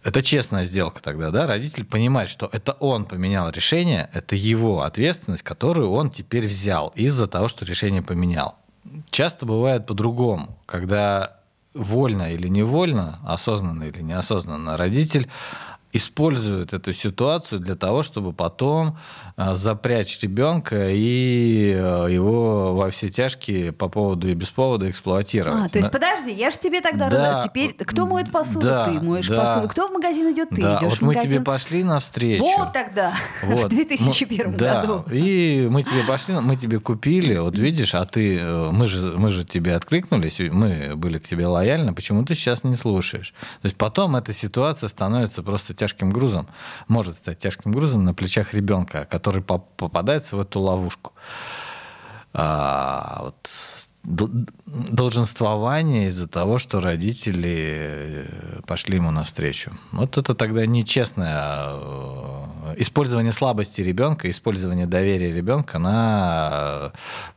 Это 0.03 0.23
честная 0.23 0.63
сделка 0.63 0.99
тогда, 0.99 1.29
да? 1.29 1.45
Родитель 1.45 1.85
понимает, 1.85 2.27
что 2.27 2.49
это 2.51 2.71
он 2.79 3.05
поменял 3.05 3.51
решение, 3.51 4.09
это 4.13 4.35
его 4.35 4.81
ответственность, 4.81 5.43
которую 5.43 5.91
он 5.91 6.09
теперь 6.09 6.47
взял 6.47 6.91
из-за 6.95 7.27
того, 7.27 7.47
что 7.47 7.65
решение 7.65 8.01
поменял. 8.01 8.57
Часто 9.11 9.45
бывает 9.45 9.85
по-другому, 9.85 10.57
когда 10.65 11.40
вольно 11.73 12.33
или 12.33 12.47
невольно, 12.47 13.19
осознанно 13.25 13.83
или 13.83 14.01
неосознанно, 14.01 14.77
родитель 14.77 15.29
используют 15.93 16.73
эту 16.73 16.93
ситуацию 16.93 17.59
для 17.59 17.75
того, 17.75 18.03
чтобы 18.03 18.33
потом 18.33 18.97
а, 19.35 19.55
запрячь 19.55 20.19
ребенка 20.21 20.89
и 20.89 21.73
а, 21.77 22.07
его 22.07 22.75
во 22.75 22.89
все 22.91 23.09
тяжкие 23.09 23.71
по 23.71 23.89
поводу 23.89 24.29
и 24.29 24.33
без 24.33 24.51
повода 24.51 24.89
эксплуатировать. 24.89 25.65
А, 25.65 25.69
то 25.69 25.79
есть, 25.79 25.91
подожди, 25.91 26.31
я 26.31 26.51
же 26.51 26.57
тебе 26.57 26.81
тогда 26.81 27.09
да, 27.09 27.41
теперь... 27.41 27.73
Кто 27.73 28.05
моет 28.05 28.31
посуду? 28.31 28.67
Да, 28.67 28.85
ты 28.85 29.01
моешь 29.01 29.27
да, 29.27 29.45
посуду. 29.45 29.67
Кто 29.67 29.87
в 29.87 29.91
магазин 29.91 30.31
идет? 30.33 30.49
Ты 30.49 30.61
да, 30.61 30.77
идешь 30.77 30.91
вот 30.91 30.99
в 30.99 31.01
магазин. 31.01 31.29
мы 31.29 31.35
тебе 31.35 31.43
пошли 31.43 31.83
навстречу. 31.83 32.43
Вот 32.43 32.73
тогда, 32.73 33.13
вот. 33.43 33.65
в 33.65 33.69
2001 33.69 34.55
да, 34.55 34.81
году. 34.81 35.05
И 35.11 35.67
мы 35.69 35.83
тебе 35.83 36.03
пошли, 36.07 36.35
мы 36.35 36.55
тебе 36.55 36.79
купили, 36.79 37.37
вот 37.37 37.57
видишь, 37.57 37.95
а 37.95 38.05
ты, 38.05 38.37
э, 38.37 38.71
мы 38.71 38.87
же, 38.87 39.17
мы 39.17 39.29
же 39.29 39.45
тебе 39.45 39.75
откликнулись, 39.75 40.39
мы 40.39 40.95
были 40.95 41.19
к 41.19 41.27
тебе 41.27 41.47
лояльны, 41.47 41.93
почему 41.93 42.23
ты 42.23 42.35
сейчас 42.35 42.63
не 42.63 42.75
слушаешь? 42.75 43.33
То 43.61 43.65
есть 43.65 43.77
потом 43.77 44.15
эта 44.15 44.33
ситуация 44.33 44.87
становится 44.87 45.43
просто 45.43 45.73
тяжким 45.81 46.11
грузом, 46.11 46.47
может 46.87 47.15
стать 47.17 47.39
тяжким 47.39 47.71
грузом 47.71 48.05
на 48.05 48.13
плечах 48.13 48.53
ребенка, 48.53 49.07
который 49.09 49.41
попадается 49.41 50.37
в 50.37 50.39
эту 50.39 50.59
ловушку. 50.59 51.13
А, 52.33 53.21
вот, 53.23 53.49
долженствование 54.03 56.07
из-за 56.07 56.27
того, 56.27 56.57
что 56.57 56.81
родители 56.81 57.77
э, 57.79 58.61
пошли 58.65 58.95
ему 58.95 59.11
навстречу. 59.11 59.71
Вот 59.91 60.17
это 60.17 60.33
тогда 60.33 60.65
нечестное 60.65 61.67
э, 61.69 62.75
использование 62.77 63.31
слабости 63.31 63.81
ребенка, 63.81 64.29
использование 64.29 64.87
доверия 64.87 65.31
ребенка 65.31 65.77
на 65.77 66.93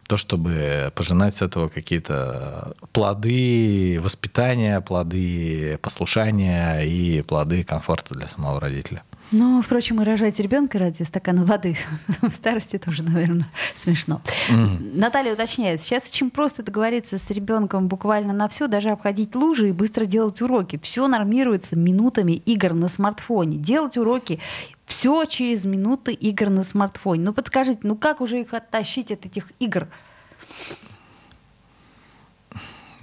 то, 0.06 0.16
чтобы 0.16 0.90
пожинать 0.94 1.34
с 1.34 1.42
этого 1.42 1.68
какие-то 1.68 2.74
плоды 2.92 4.00
воспитания, 4.02 4.80
плоды 4.80 5.78
послушания 5.82 6.80
и 6.80 7.20
плоды 7.22 7.62
комфорта 7.64 8.14
для 8.14 8.28
самого 8.28 8.58
родителя. 8.58 9.02
Ну, 9.30 9.62
впрочем, 9.62 10.00
и 10.00 10.04
рожать 10.04 10.38
ребенка 10.38 10.78
ради 10.78 11.02
стакана 11.02 11.44
воды 11.44 11.76
в 12.22 12.30
старости 12.30 12.78
тоже, 12.78 13.02
наверное, 13.02 13.46
смешно. 13.76 14.20
Mm-hmm. 14.50 14.98
Наталья 14.98 15.32
уточняет, 15.32 15.82
сейчас 15.82 16.08
очень 16.08 16.30
просто 16.30 16.62
договориться 16.62 17.18
с 17.18 17.30
ребенком 17.30 17.88
буквально 17.88 18.32
на 18.32 18.48
все, 18.48 18.66
даже 18.66 18.90
обходить 18.90 19.34
лужи 19.34 19.70
и 19.70 19.72
быстро 19.72 20.04
делать 20.04 20.40
уроки. 20.42 20.78
Все 20.82 21.08
нормируется 21.08 21.76
минутами 21.76 22.32
игр 22.32 22.74
на 22.74 22.88
смартфоне. 22.88 23.58
Делать 23.58 23.96
уроки 23.96 24.40
все 24.86 25.24
через 25.24 25.64
минуты 25.64 26.12
игр 26.12 26.50
на 26.50 26.62
смартфоне. 26.62 27.24
Ну, 27.24 27.32
подскажите, 27.32 27.80
ну 27.82 27.96
как 27.96 28.20
уже 28.20 28.40
их 28.40 28.52
оттащить 28.54 29.10
от 29.10 29.26
этих 29.26 29.52
игр? 29.58 29.88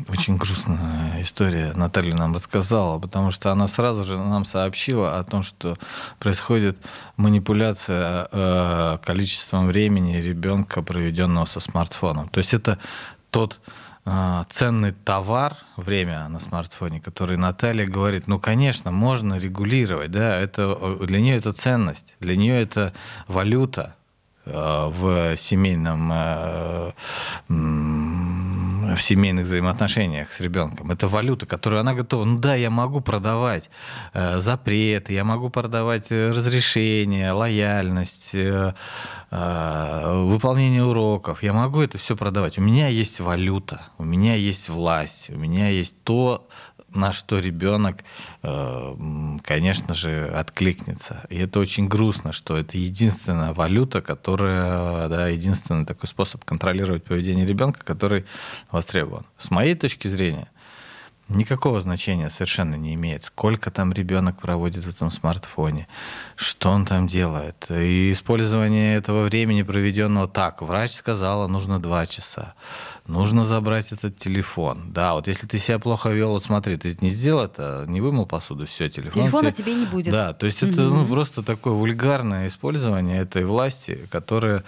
Очень 0.10 0.38
грустная 0.38 1.22
история 1.22 1.74
Наталья 1.76 2.16
нам 2.16 2.34
рассказала, 2.34 3.00
потому 3.00 3.32
что 3.32 3.52
она 3.52 3.68
сразу 3.68 4.04
же 4.04 4.18
нам 4.18 4.46
сообщила 4.46 5.20
о 5.20 5.24
том, 5.24 5.44
что 5.44 5.78
происходит 6.20 6.80
манипуляция 7.18 8.28
э, 8.32 8.98
количеством 9.04 9.68
времени 9.68 10.18
ребенка, 10.18 10.82
проведенного 10.82 11.46
со 11.46 11.60
смартфоном. 11.60 12.30
То 12.30 12.40
есть 12.40 12.54
это 12.54 12.80
тот 13.30 13.60
э, 14.06 14.44
ценный 14.50 14.92
товар, 14.92 15.58
время 15.78 16.28
на 16.30 16.40
смартфоне, 16.40 17.02
который 17.02 17.38
Наталья 17.38 17.86
говорит, 17.86 18.28
ну, 18.28 18.40
конечно, 18.40 18.92
можно 18.92 19.38
регулировать, 19.38 20.12
да, 20.12 20.38
это, 20.38 20.98
для 21.02 21.22
нее 21.22 21.38
это 21.38 21.54
ценность, 21.54 22.16
для 22.20 22.36
нее 22.36 22.62
это 22.62 22.94
валюта 23.28 23.96
э, 24.46 24.52
в 24.54 25.38
семейном 25.38 26.12
э, 26.14 26.92
в 28.96 29.02
семейных 29.02 29.46
взаимоотношениях 29.46 30.34
с 30.34 30.40
ребенком. 30.40 30.92
Это 30.92 31.08
валюта, 31.08 31.46
которую 31.46 31.80
она 31.80 31.94
готова. 31.94 32.26
Ну 32.26 32.40
да, 32.40 32.56
я 32.56 32.70
могу 32.70 33.02
продавать 33.02 33.70
э, 34.14 34.40
запреты, 34.40 35.14
я 35.14 35.24
могу 35.24 35.50
продавать 35.50 36.08
э, 36.10 36.32
разрешения, 36.32 37.32
лояльность, 37.32 38.32
э, 38.34 38.74
э, 39.32 40.24
выполнение 40.26 40.84
уроков. 40.84 41.44
Я 41.44 41.54
могу 41.54 41.82
это 41.82 41.98
все 41.98 42.16
продавать. 42.16 42.58
У 42.58 42.62
меня 42.62 42.88
есть 42.88 43.20
валюта, 43.20 43.82
у 43.98 44.04
меня 44.04 44.36
есть 44.36 44.70
власть, 44.70 45.30
у 45.30 45.38
меня 45.38 45.70
есть 45.70 45.96
то, 46.04 46.48
на 46.94 47.14
что 47.14 47.40
ребенок, 47.40 48.04
э, 48.44 48.96
конечно 49.44 49.94
же, 49.94 50.28
откликнется. 50.28 51.26
И 51.30 51.38
это 51.38 51.60
очень 51.60 51.88
грустно, 51.88 52.34
что 52.34 52.58
это 52.58 52.78
единственная 52.78 53.54
валюта, 53.54 54.02
которая, 54.02 55.08
да, 55.08 55.28
единственный 55.28 55.86
такой 55.86 56.08
способ 56.08 56.44
контролировать 56.46 57.04
поведение 57.04 57.46
ребенка, 57.46 57.84
который 57.84 58.26
востребован. 58.72 59.26
С 59.38 59.52
моей 59.52 59.76
точки 59.76 60.08
зрения, 60.08 60.48
никакого 61.36 61.82
значения 61.82 62.30
совершенно 62.30 62.76
не 62.76 62.94
имеет, 62.94 63.24
сколько 63.24 63.72
там 63.72 63.94
ребенок 63.94 64.40
проводит 64.40 64.84
в 64.84 64.90
этом 64.90 65.12
смартфоне, 65.12 65.88
что 66.36 66.70
он 66.70 66.86
там 66.86 67.08
делает. 67.08 67.66
И 67.70 68.12
использование 68.12 68.96
этого 68.96 69.24
времени, 69.24 69.64
проведенного 69.64 70.28
так, 70.28 70.62
врач 70.62 70.92
сказала, 70.92 71.48
нужно 71.48 71.80
два 71.80 72.06
часа, 72.06 72.54
нужно 73.08 73.46
забрать 73.46 73.92
этот 73.92 74.18
телефон. 74.18 74.92
Да, 74.92 75.14
вот 75.14 75.28
если 75.28 75.48
ты 75.48 75.58
себя 75.58 75.80
плохо 75.80 76.10
вел, 76.10 76.32
вот 76.32 76.46
смотри, 76.46 76.78
ты 76.78 76.96
не 77.02 77.10
сделал 77.10 77.46
это, 77.46 77.86
не 77.88 78.02
вымыл 78.02 78.26
посуду, 78.26 78.66
все, 78.66 78.90
телефон. 78.90 79.24
Телефона 79.24 79.52
тебе, 79.52 79.64
тебе 79.64 79.76
не 79.76 79.86
будет. 79.86 80.12
Да, 80.12 80.34
то 80.34 80.46
есть 80.46 80.62
угу. 80.64 80.72
это 80.72 80.82
ну, 80.84 81.06
просто 81.06 81.44
такое 81.44 81.74
вульгарное 81.74 82.48
использование 82.48 83.20
этой 83.20 83.46
власти, 83.46 84.08
которая 84.12 84.64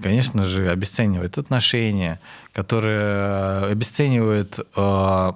конечно 0.00 0.44
же, 0.44 0.70
обесценивает 0.70 1.38
отношения, 1.38 2.20
которая 2.52 3.70
обесценивает 3.70 4.58
э, 4.76 5.32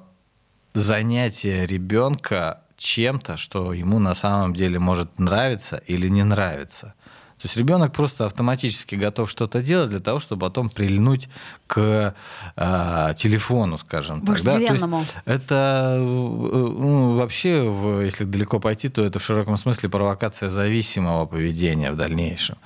занятие 0.74 1.66
ребенка 1.66 2.60
чем-то, 2.76 3.36
что 3.36 3.72
ему 3.72 3.98
на 3.98 4.14
самом 4.14 4.54
деле 4.54 4.78
может 4.78 5.18
нравиться 5.18 5.76
или 5.76 6.08
не 6.08 6.24
нравиться. 6.24 6.94
То 7.42 7.48
есть 7.48 7.56
ребенок 7.56 7.92
просто 7.92 8.26
автоматически 8.26 8.94
готов 8.94 9.28
что-то 9.28 9.62
делать 9.62 9.90
для 9.90 9.98
того, 9.98 10.20
чтобы 10.20 10.42
потом 10.42 10.70
прильнуть 10.70 11.28
к 11.66 12.14
э, 12.54 13.14
телефону, 13.16 13.78
скажем 13.78 14.24
так. 14.24 14.40
Да? 14.42 14.52
То 14.52 14.60
есть 14.60 14.84
это 15.24 15.96
э, 15.98 16.00
ну, 16.00 17.16
вообще, 17.16 17.64
если 18.04 18.22
далеко 18.22 18.60
пойти, 18.60 18.88
то 18.88 19.04
это 19.04 19.18
в 19.18 19.24
широком 19.24 19.58
смысле 19.58 19.88
провокация 19.88 20.50
зависимого 20.50 21.26
поведения 21.26 21.90
в 21.90 21.96
дальнейшем. 21.96 22.58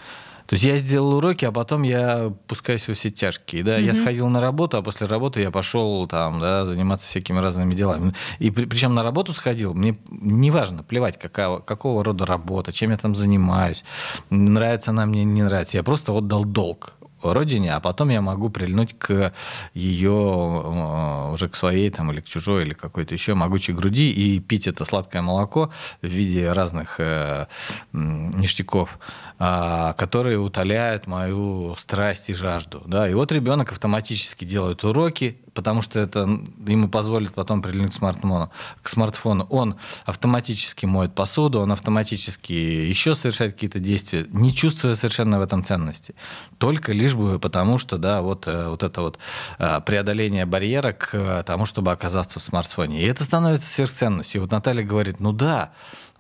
То 0.47 0.55
есть 0.55 0.65
я 0.65 0.79
сделал 0.79 1.15
уроки, 1.15 1.45
а 1.45 1.53
потом 1.53 1.83
я 1.83 2.33
пускаюсь 2.47 2.87
во 2.89 2.95
все 2.95 3.11
тяжкие. 3.11 3.63
Да? 3.63 3.79
Mm-hmm. 3.79 3.85
Я 3.85 3.95
сходил 3.95 4.29
на 4.29 4.41
работу, 4.41 4.77
а 4.77 4.83
после 4.83 5.07
работы 5.07 5.41
я 5.41 5.51
пошел 5.51 6.07
там, 6.07 6.41
да, 6.41 6.65
заниматься 6.65 7.07
всякими 7.07 7.39
разными 7.39 7.75
делами. 7.75 8.15
И 8.39 8.51
при, 8.51 8.67
причем 8.67 8.95
на 8.95 9.03
работу 9.03 9.33
сходил, 9.33 9.75
мне 9.75 9.97
неважно, 10.11 10.83
плевать, 10.83 11.19
какая, 11.19 11.59
какого 11.59 12.05
рода 12.05 12.27
работа, 12.27 12.73
чем 12.73 12.91
я 12.91 12.97
там 12.97 13.15
занимаюсь, 13.15 13.85
нравится 14.31 14.91
она 14.93 15.07
мне, 15.07 15.25
не 15.25 15.43
нравится. 15.43 15.77
Я 15.77 15.83
просто 15.83 16.13
отдал 16.13 16.45
долг 16.45 16.95
родине, 17.23 17.75
а 17.75 17.81
потом 17.81 18.11
я 18.11 18.21
могу 18.21 18.51
прильнуть 18.51 18.99
к 18.99 19.33
ее 19.75 20.11
э, 20.11 21.33
уже 21.33 21.49
к 21.49 21.55
своей 21.55 21.91
там 21.91 22.13
или 22.13 22.21
к 22.21 22.27
чужой 22.27 22.65
или 22.65 22.75
какой-то 22.75 23.15
еще 23.15 23.35
могучей 23.35 23.75
груди 23.75 24.11
и 24.11 24.41
пить 24.41 24.67
это 24.67 24.85
сладкое 24.85 25.23
молоко 25.23 25.71
в 26.03 26.07
виде 26.07 26.53
разных 26.53 27.01
э, 27.01 27.47
ништяков, 27.93 28.99
э, 29.39 29.95
которые 29.97 30.39
утоляют 30.39 31.07
мою 31.07 31.75
страсть 31.77 32.31
и 32.31 32.35
жажду. 32.35 32.83
Да? 32.87 33.09
И 33.09 33.15
вот 33.15 33.33
ребенок 33.33 33.73
автоматически 33.73 34.45
делает 34.45 34.85
уроки, 34.85 35.39
потому 35.57 35.83
что 35.83 35.99
это 35.99 36.21
ему 36.67 36.89
позволит 36.89 37.33
потом 37.33 37.63
прилинуть 37.63 37.93
к 37.93 37.97
смартфону. 37.97 38.51
К 38.83 38.89
смартфону. 38.89 39.47
Он 39.51 39.77
автоматически 40.05 40.87
моет 40.87 41.15
посуду, 41.15 41.61
он 41.61 41.73
автоматически 41.73 42.53
еще 42.53 43.17
совершает 43.17 43.55
какие-то 43.55 43.81
действия, 43.81 44.27
не 44.31 44.55
чувствуя 44.55 44.95
совершенно 44.95 45.39
в 45.39 45.43
этом 45.43 45.65
ценности. 45.65 46.15
Только 46.59 46.93
лишь 46.93 47.15
бы 47.15 47.41
потому, 47.41 47.79
что 47.79 47.97
да, 47.99 48.23
вот, 48.23 48.47
э, 48.47 48.69
вот 48.69 48.83
это 48.83 49.01
вот 49.01 49.19
э, 49.59 49.81
преодоление 49.85 50.45
барьера 50.45 50.93
к 50.93 51.43
тому, 51.45 51.67
чтобы 51.67 51.91
оказаться 51.91 52.39
в 52.39 52.43
смартфоне. 52.43 53.03
И 53.03 53.07
это 53.07 53.25
становится 53.25 53.69
сверхценностью. 53.69 54.39
И 54.39 54.43
вот 54.43 54.51
Наталья 54.51 54.85
говорит, 54.85 55.21
ну 55.21 55.33
да, 55.33 55.73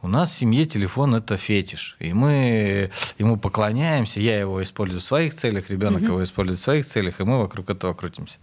у 0.03 0.09
нас 0.09 0.31
в 0.31 0.38
семье 0.38 0.64
телефон 0.64 1.14
это 1.14 1.37
фетиш, 1.37 1.96
и 1.99 2.12
мы 2.12 2.90
ему 3.18 3.37
поклоняемся. 3.37 4.20
Я 4.20 4.40
его 4.40 4.62
использую 4.62 5.01
в 5.01 5.05
своих 5.05 5.35
целях, 5.35 5.68
ребенок 5.68 6.03
угу. 6.03 6.12
его 6.12 6.25
использует 6.25 6.61
в 6.61 6.62
своих 6.62 6.87
целях, 6.87 7.20
и 7.20 7.25
мы 7.25 7.38
вокруг 7.38 7.68
этого 7.70 7.92
крутимся. 7.92 8.38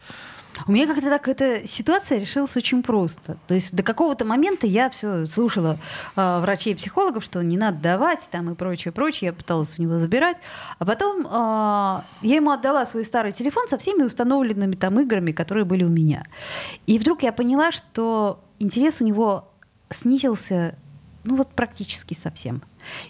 У 0.67 0.71
меня 0.71 0.87
как-то 0.87 1.09
так 1.09 1.27
эта 1.27 1.67
ситуация 1.67 2.19
решилась 2.19 2.55
очень 2.55 2.83
просто. 2.83 3.37
То 3.47 3.53
есть 3.53 3.73
до 3.73 3.83
какого-то 3.83 4.25
момента 4.25 4.67
я 4.67 4.89
все 4.89 5.25
слушала 5.25 5.79
э, 6.15 6.39
врачей 6.41 6.73
и 6.73 6.75
психологов, 6.75 7.23
что 7.23 7.43
не 7.43 7.57
надо 7.57 7.79
давать 7.79 8.21
там 8.31 8.51
и 8.51 8.55
прочее, 8.55 8.91
прочее. 8.91 9.27
Я 9.29 9.33
пыталась 9.33 9.77
у 9.77 9.81
него 9.81 9.99
забирать. 9.99 10.37
А 10.79 10.85
потом 10.85 11.25
э, 11.25 12.27
я 12.27 12.35
ему 12.35 12.51
отдала 12.51 12.85
свой 12.85 13.05
старый 13.05 13.31
телефон 13.31 13.67
со 13.67 13.77
всеми 13.77 14.03
установленными 14.03 14.75
там 14.75 14.99
играми, 14.99 15.31
которые 15.31 15.65
были 15.65 15.83
у 15.83 15.89
меня. 15.89 16.25
И 16.87 16.99
вдруг 16.99 17.23
я 17.23 17.33
поняла, 17.33 17.71
что 17.71 18.39
интерес 18.59 19.01
у 19.01 19.05
него 19.05 19.49
снизился 19.89 20.75
ну 21.23 21.37
вот 21.37 21.49
практически 21.49 22.13
совсем. 22.13 22.61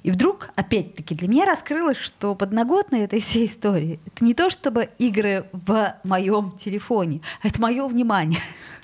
И 0.03 0.11
вдруг, 0.11 0.49
опять-таки, 0.55 1.15
для 1.15 1.27
меня 1.27 1.45
раскрылось, 1.45 1.97
что 1.97 2.35
подноготной 2.35 3.01
этой 3.01 3.19
всей 3.19 3.45
истории 3.45 3.99
это 4.05 4.23
не 4.23 4.33
то, 4.33 4.49
чтобы 4.49 4.89
игры 4.97 5.45
в 5.51 5.95
моем 6.03 6.51
телефоне, 6.57 7.21
а 7.41 7.47
это 7.47 7.61
мое 7.61 7.87
внимание. 7.87 8.39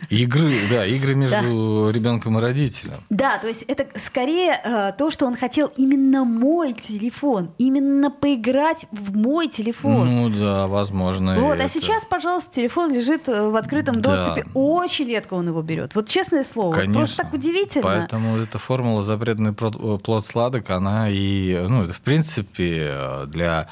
Игры, 0.10 0.54
да, 0.70 0.86
игры 0.86 1.14
между 1.14 1.88
да. 1.88 1.92
ребенком 1.92 2.38
и 2.38 2.42
родителем. 2.42 3.04
Да, 3.10 3.38
то 3.38 3.48
есть 3.48 3.64
это 3.64 3.86
скорее 4.00 4.60
э, 4.64 4.94
то, 4.98 5.12
что 5.12 5.26
он 5.26 5.36
хотел 5.36 5.72
именно 5.76 6.24
мой 6.24 6.72
телефон, 6.72 7.52
именно 7.58 8.10
поиграть 8.10 8.86
в 8.92 9.16
мой 9.18 9.50
телефон. 9.50 10.08
Ну 10.08 10.30
да, 10.30 10.68
возможно. 10.68 11.40
Вот, 11.42 11.60
а 11.60 11.64
это... 11.64 11.68
сейчас, 11.68 12.06
пожалуйста, 12.06 12.50
телефон 12.54 12.94
лежит 12.94 13.28
э, 13.28 13.50
в 13.50 13.56
открытом 13.58 14.02
да. 14.02 14.16
доступе. 14.16 14.46
Очень 14.54 15.08
редко 15.08 15.34
он 15.34 15.48
его 15.48 15.62
берет. 15.62 15.96
Вот 15.96 16.08
честное 16.08 16.46
слово, 16.46 16.74
Конечно. 16.74 16.94
просто 16.94 17.24
так 17.24 17.34
удивительно. 17.34 17.84
Поэтому 17.84 18.38
эта 18.38 18.58
формула 18.58 19.02
запретный 19.02 19.52
плод 19.52 20.26
сладок, 20.26 20.70
она 20.70 20.79
и, 21.10 21.66
ну, 21.70 21.84
это 21.84 21.94
в 21.94 22.02
принципе 22.02 23.26
для 23.28 23.68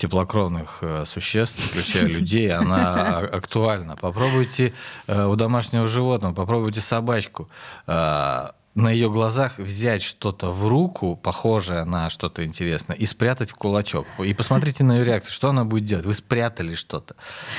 теплокровных 0.00 0.78
э, 0.80 1.04
существ, 1.04 1.58
включая 1.58 2.04
людей, 2.04 2.50
она 2.50 3.18
актуальна. 3.32 3.96
Попробуйте 3.96 4.72
э, 5.06 5.26
у 5.26 5.36
домашнего 5.36 5.86
животного, 5.86 6.32
попробуйте 6.32 6.80
собачку 6.80 7.48
э, 7.86 8.48
на 8.74 8.90
ее 8.90 9.10
глазах 9.10 9.58
взять 9.58 10.00
что-то 10.00 10.52
в 10.52 10.68
руку, 10.68 11.16
похожее 11.16 11.84
на 11.84 12.08
что-то 12.08 12.44
интересное, 12.44 12.96
и 12.96 13.04
спрятать 13.04 13.50
в 13.50 13.54
кулачок. 13.54 14.06
И 14.24 14.32
посмотрите 14.32 14.84
на 14.84 14.98
ее 14.98 15.04
реакцию, 15.04 15.32
что 15.32 15.48
она 15.48 15.64
будет 15.64 15.86
делать. 15.86 16.06
Вы 16.06 16.14
спрятали 16.14 16.76
что-то. 16.76 17.16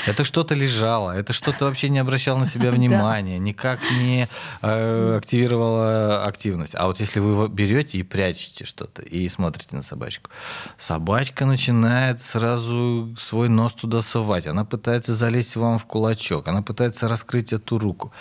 Это 0.08 0.24
что-то 0.24 0.56
лежало, 0.56 1.12
это 1.12 1.34
что-то 1.34 1.66
вообще 1.66 1.90
не 1.90 2.00
обращало 2.00 2.40
на 2.40 2.46
себя 2.46 2.72
внимания, 2.72 3.40
никак 3.40 3.80
не 3.92 4.30
э, 4.62 5.18
активировало 5.18 6.26
активность. 6.26 6.76
А 6.76 6.88
вот 6.88 7.00
если 7.02 7.20
вы 7.20 7.50
берете 7.50 7.98
и 7.98 8.04
прячете 8.04 8.66
что-то, 8.66 9.02
и 9.02 9.28
смотрите 9.28 9.76
на 9.76 9.82
собачку, 9.82 10.30
собачка 10.78 11.46
начинает 11.46 12.22
сразу 12.22 13.14
свой 13.20 13.50
нос 13.50 13.74
туда 13.74 14.02
совать. 14.02 14.48
Она 14.48 14.64
пытается 14.64 15.14
залезть 15.14 15.58
вам 15.58 15.78
в 15.78 15.86
кулачок, 15.86 16.48
она 16.48 16.62
пытается 16.62 17.10
раскрыть 17.10 17.52
эту 17.52 17.78
руку. 17.78 18.14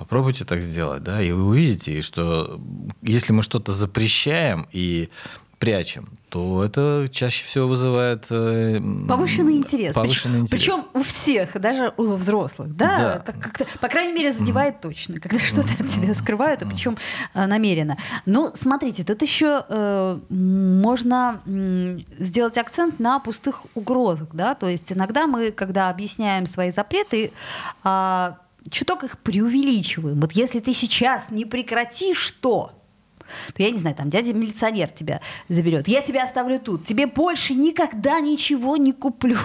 Попробуйте 0.00 0.46
так 0.46 0.62
сделать, 0.62 1.02
да, 1.02 1.20
и 1.20 1.30
вы 1.30 1.44
увидите, 1.44 2.00
что 2.00 2.58
если 3.02 3.34
мы 3.34 3.42
что-то 3.42 3.74
запрещаем 3.74 4.66
и 4.72 5.10
прячем, 5.58 6.08
то 6.30 6.64
это 6.64 7.06
чаще 7.12 7.44
всего 7.44 7.68
вызывает 7.68 8.24
э, 8.30 8.80
повышенный 9.06 9.58
интерес. 9.58 9.94
Повышенный 9.94 10.46
причем, 10.48 10.56
интерес. 10.56 10.62
Причем 10.62 10.84
у 10.94 11.02
всех, 11.02 11.60
даже 11.60 11.92
у 11.98 12.14
взрослых, 12.14 12.74
да, 12.74 12.98
да. 12.98 13.18
Как, 13.18 13.40
как-то, 13.40 13.66
по 13.78 13.88
крайней 13.88 14.14
мере, 14.14 14.32
задевает 14.32 14.76
mm. 14.76 14.80
точно, 14.80 15.20
когда 15.20 15.38
что-то 15.38 15.68
от 15.78 15.88
тебя 15.88 16.14
скрывают, 16.14 16.62
и 16.62 16.64
причем 16.64 16.96
э, 17.34 17.44
намеренно. 17.44 17.98
Ну, 18.24 18.50
смотрите, 18.54 19.04
тут 19.04 19.20
еще 19.20 19.66
э, 19.68 20.18
можно 20.30 21.42
э, 21.44 21.98
сделать 22.18 22.56
акцент 22.56 23.00
на 23.00 23.18
пустых 23.18 23.66
угрозах, 23.74 24.30
да, 24.32 24.54
то 24.54 24.66
есть 24.66 24.90
иногда 24.90 25.26
мы, 25.26 25.50
когда 25.50 25.90
объясняем 25.90 26.46
свои 26.46 26.70
запреты, 26.70 27.32
э, 27.84 28.32
чуток 28.68 29.04
их 29.04 29.18
преувеличиваем. 29.18 30.20
Вот 30.20 30.32
если 30.32 30.60
ты 30.60 30.74
сейчас 30.74 31.30
не 31.30 31.44
прекратишь 31.44 32.32
то, 32.40 32.72
то 33.54 33.62
я 33.62 33.70
не 33.70 33.78
знаю, 33.78 33.96
там 33.96 34.10
дядя 34.10 34.32
милиционер 34.34 34.88
тебя 34.88 35.20
заберет, 35.48 35.88
я 35.88 36.02
тебя 36.02 36.24
оставлю 36.24 36.58
тут, 36.58 36.84
тебе 36.84 37.06
больше 37.06 37.54
никогда 37.54 38.20
ничего 38.20 38.76
не 38.76 38.92
куплю. 38.92 39.38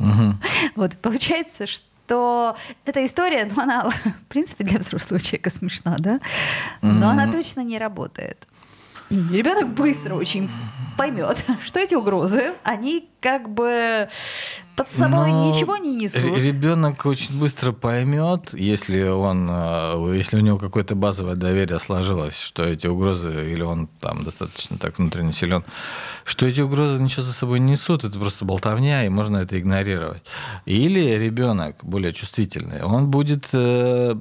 Угу. 0.00 0.34
Вот 0.76 0.96
получается, 0.98 1.66
что 1.66 2.56
эта 2.84 3.04
история, 3.04 3.48
ну 3.54 3.62
она, 3.62 3.90
в 3.90 4.26
принципе, 4.28 4.64
для 4.64 4.78
взрослого 4.78 5.20
человека 5.20 5.50
смешна, 5.50 5.96
да, 5.98 6.20
но 6.80 7.10
она 7.10 7.30
точно 7.30 7.60
не 7.60 7.78
работает. 7.78 8.46
Ребенок 9.10 9.74
быстро 9.74 10.14
очень 10.14 10.50
поймет, 10.96 11.44
что 11.64 11.78
эти 11.78 11.94
угрозы, 11.94 12.54
они 12.64 13.10
как 13.22 13.48
бы 13.48 14.08
под 14.76 14.90
собой 14.90 15.30
Но 15.30 15.48
ничего 15.48 15.76
не 15.76 15.94
несут. 15.94 16.36
Ребенок 16.36 17.04
очень 17.04 17.38
быстро 17.38 17.72
поймет, 17.72 18.54
если 18.54 19.02
он, 19.02 19.46
э, 19.50 20.14
если 20.16 20.38
у 20.38 20.40
него 20.40 20.58
какое-то 20.58 20.94
базовое 20.94 21.34
доверие 21.34 21.78
сложилось, 21.78 22.38
что 22.40 22.64
эти 22.64 22.86
угрозы, 22.86 23.52
или 23.52 23.62
он 23.62 23.86
там 24.00 24.24
достаточно 24.24 24.78
так 24.78 24.98
внутренне 24.98 25.32
силен, 25.32 25.62
что 26.24 26.46
эти 26.46 26.60
угрозы 26.62 27.02
ничего 27.02 27.22
за 27.22 27.32
собой 27.32 27.60
не 27.60 27.72
несут, 27.72 28.04
это 28.04 28.18
просто 28.18 28.46
болтовня, 28.46 29.04
и 29.04 29.10
можно 29.10 29.38
это 29.38 29.58
игнорировать. 29.58 30.22
Или 30.64 31.18
ребенок 31.18 31.76
более 31.82 32.14
чувствительный, 32.14 32.82
он 32.82 33.08
будет 33.08 33.48
э, 33.52 34.14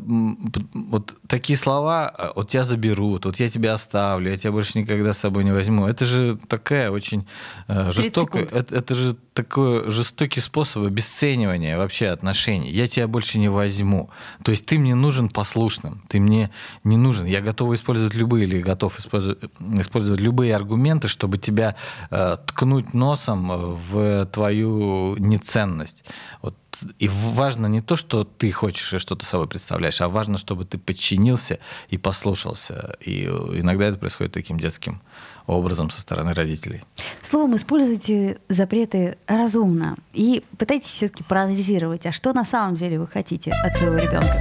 вот 0.74 1.14
такие 1.28 1.58
слова, 1.58 2.10
«А, 2.10 2.34
вот 2.36 2.50
тебя 2.50 2.66
заберут, 2.66 3.24
вот 3.24 3.40
я 3.40 3.48
тебя 3.48 3.74
оставлю, 3.74 4.30
я 4.30 4.38
тебя 4.38 4.52
больше 4.52 4.78
никогда 4.78 5.14
с 5.14 5.20
собой 5.20 5.46
не 5.46 5.52
возьму. 5.52 5.88
Это 5.88 6.04
же 6.04 6.38
такая 6.48 6.92
очень 6.92 7.26
э, 7.70 7.90
жестокая, 7.92 8.44
это, 8.44 8.76
это 8.92 9.00
же 9.00 9.16
такой 9.34 9.90
жестокий 9.90 10.42
способ 10.42 10.84
обесценивания 10.84 11.78
вообще 11.78 12.08
отношений. 12.08 12.70
Я 12.70 12.88
тебя 12.88 13.08
больше 13.08 13.40
не 13.40 13.50
возьму. 13.50 14.10
То 14.44 14.52
есть 14.52 14.66
ты 14.66 14.78
мне 14.78 14.96
нужен 14.96 15.30
послушным, 15.30 16.04
ты 16.10 16.20
мне 16.20 16.50
не 16.84 16.98
нужен. 16.98 17.26
Я 17.26 17.40
готов 17.40 17.74
использовать 17.74 18.14
любые 18.14 18.46
или 18.46 18.62
готов 18.62 19.00
использовать, 19.00 19.40
использовать 19.80 20.20
любые 20.20 20.54
аргументы, 20.54 21.08
чтобы 21.08 21.38
тебя 21.38 21.76
э, 22.10 22.38
ткнуть 22.48 22.94
носом 22.94 23.78
в 23.78 24.26
твою 24.26 25.16
неценность. 25.18 26.04
Вот 26.42 26.56
и 27.00 27.08
важно 27.08 27.68
не 27.68 27.82
то, 27.82 27.96
что 27.96 28.24
ты 28.24 28.52
хочешь 28.52 28.94
и 28.94 29.00
что 29.00 29.16
ты 29.16 29.26
собой 29.26 29.48
представляешь, 29.48 30.02
а 30.02 30.10
важно, 30.10 30.38
чтобы 30.38 30.66
ты 30.66 30.78
подчинился 30.78 31.60
и 31.90 31.98
послушался. 31.98 32.98
И 33.00 33.26
иногда 33.26 33.86
это 33.86 33.98
происходит 33.98 34.34
таким 34.34 34.60
детским 34.60 35.02
образом 35.48 35.90
со 35.90 36.02
стороны 36.02 36.34
родителей. 36.34 36.84
Словом, 37.22 37.56
используйте 37.56 38.40
запреты 38.50 39.18
разумно 39.28 39.98
и 40.14 40.44
пытайтесь 40.58 40.90
все-таки 40.90 41.24
проанализировать, 41.24 42.06
а 42.06 42.12
что 42.12 42.34
на 42.34 42.46
самом 42.46 42.76
деле 42.76 43.00
вы 43.00 43.08
хотите 43.08 43.52
от 43.52 43.76
своего 43.78 43.98
ребенка. 43.98 44.36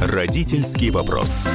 Родительский 0.00 0.90
вопрос. 0.90 1.46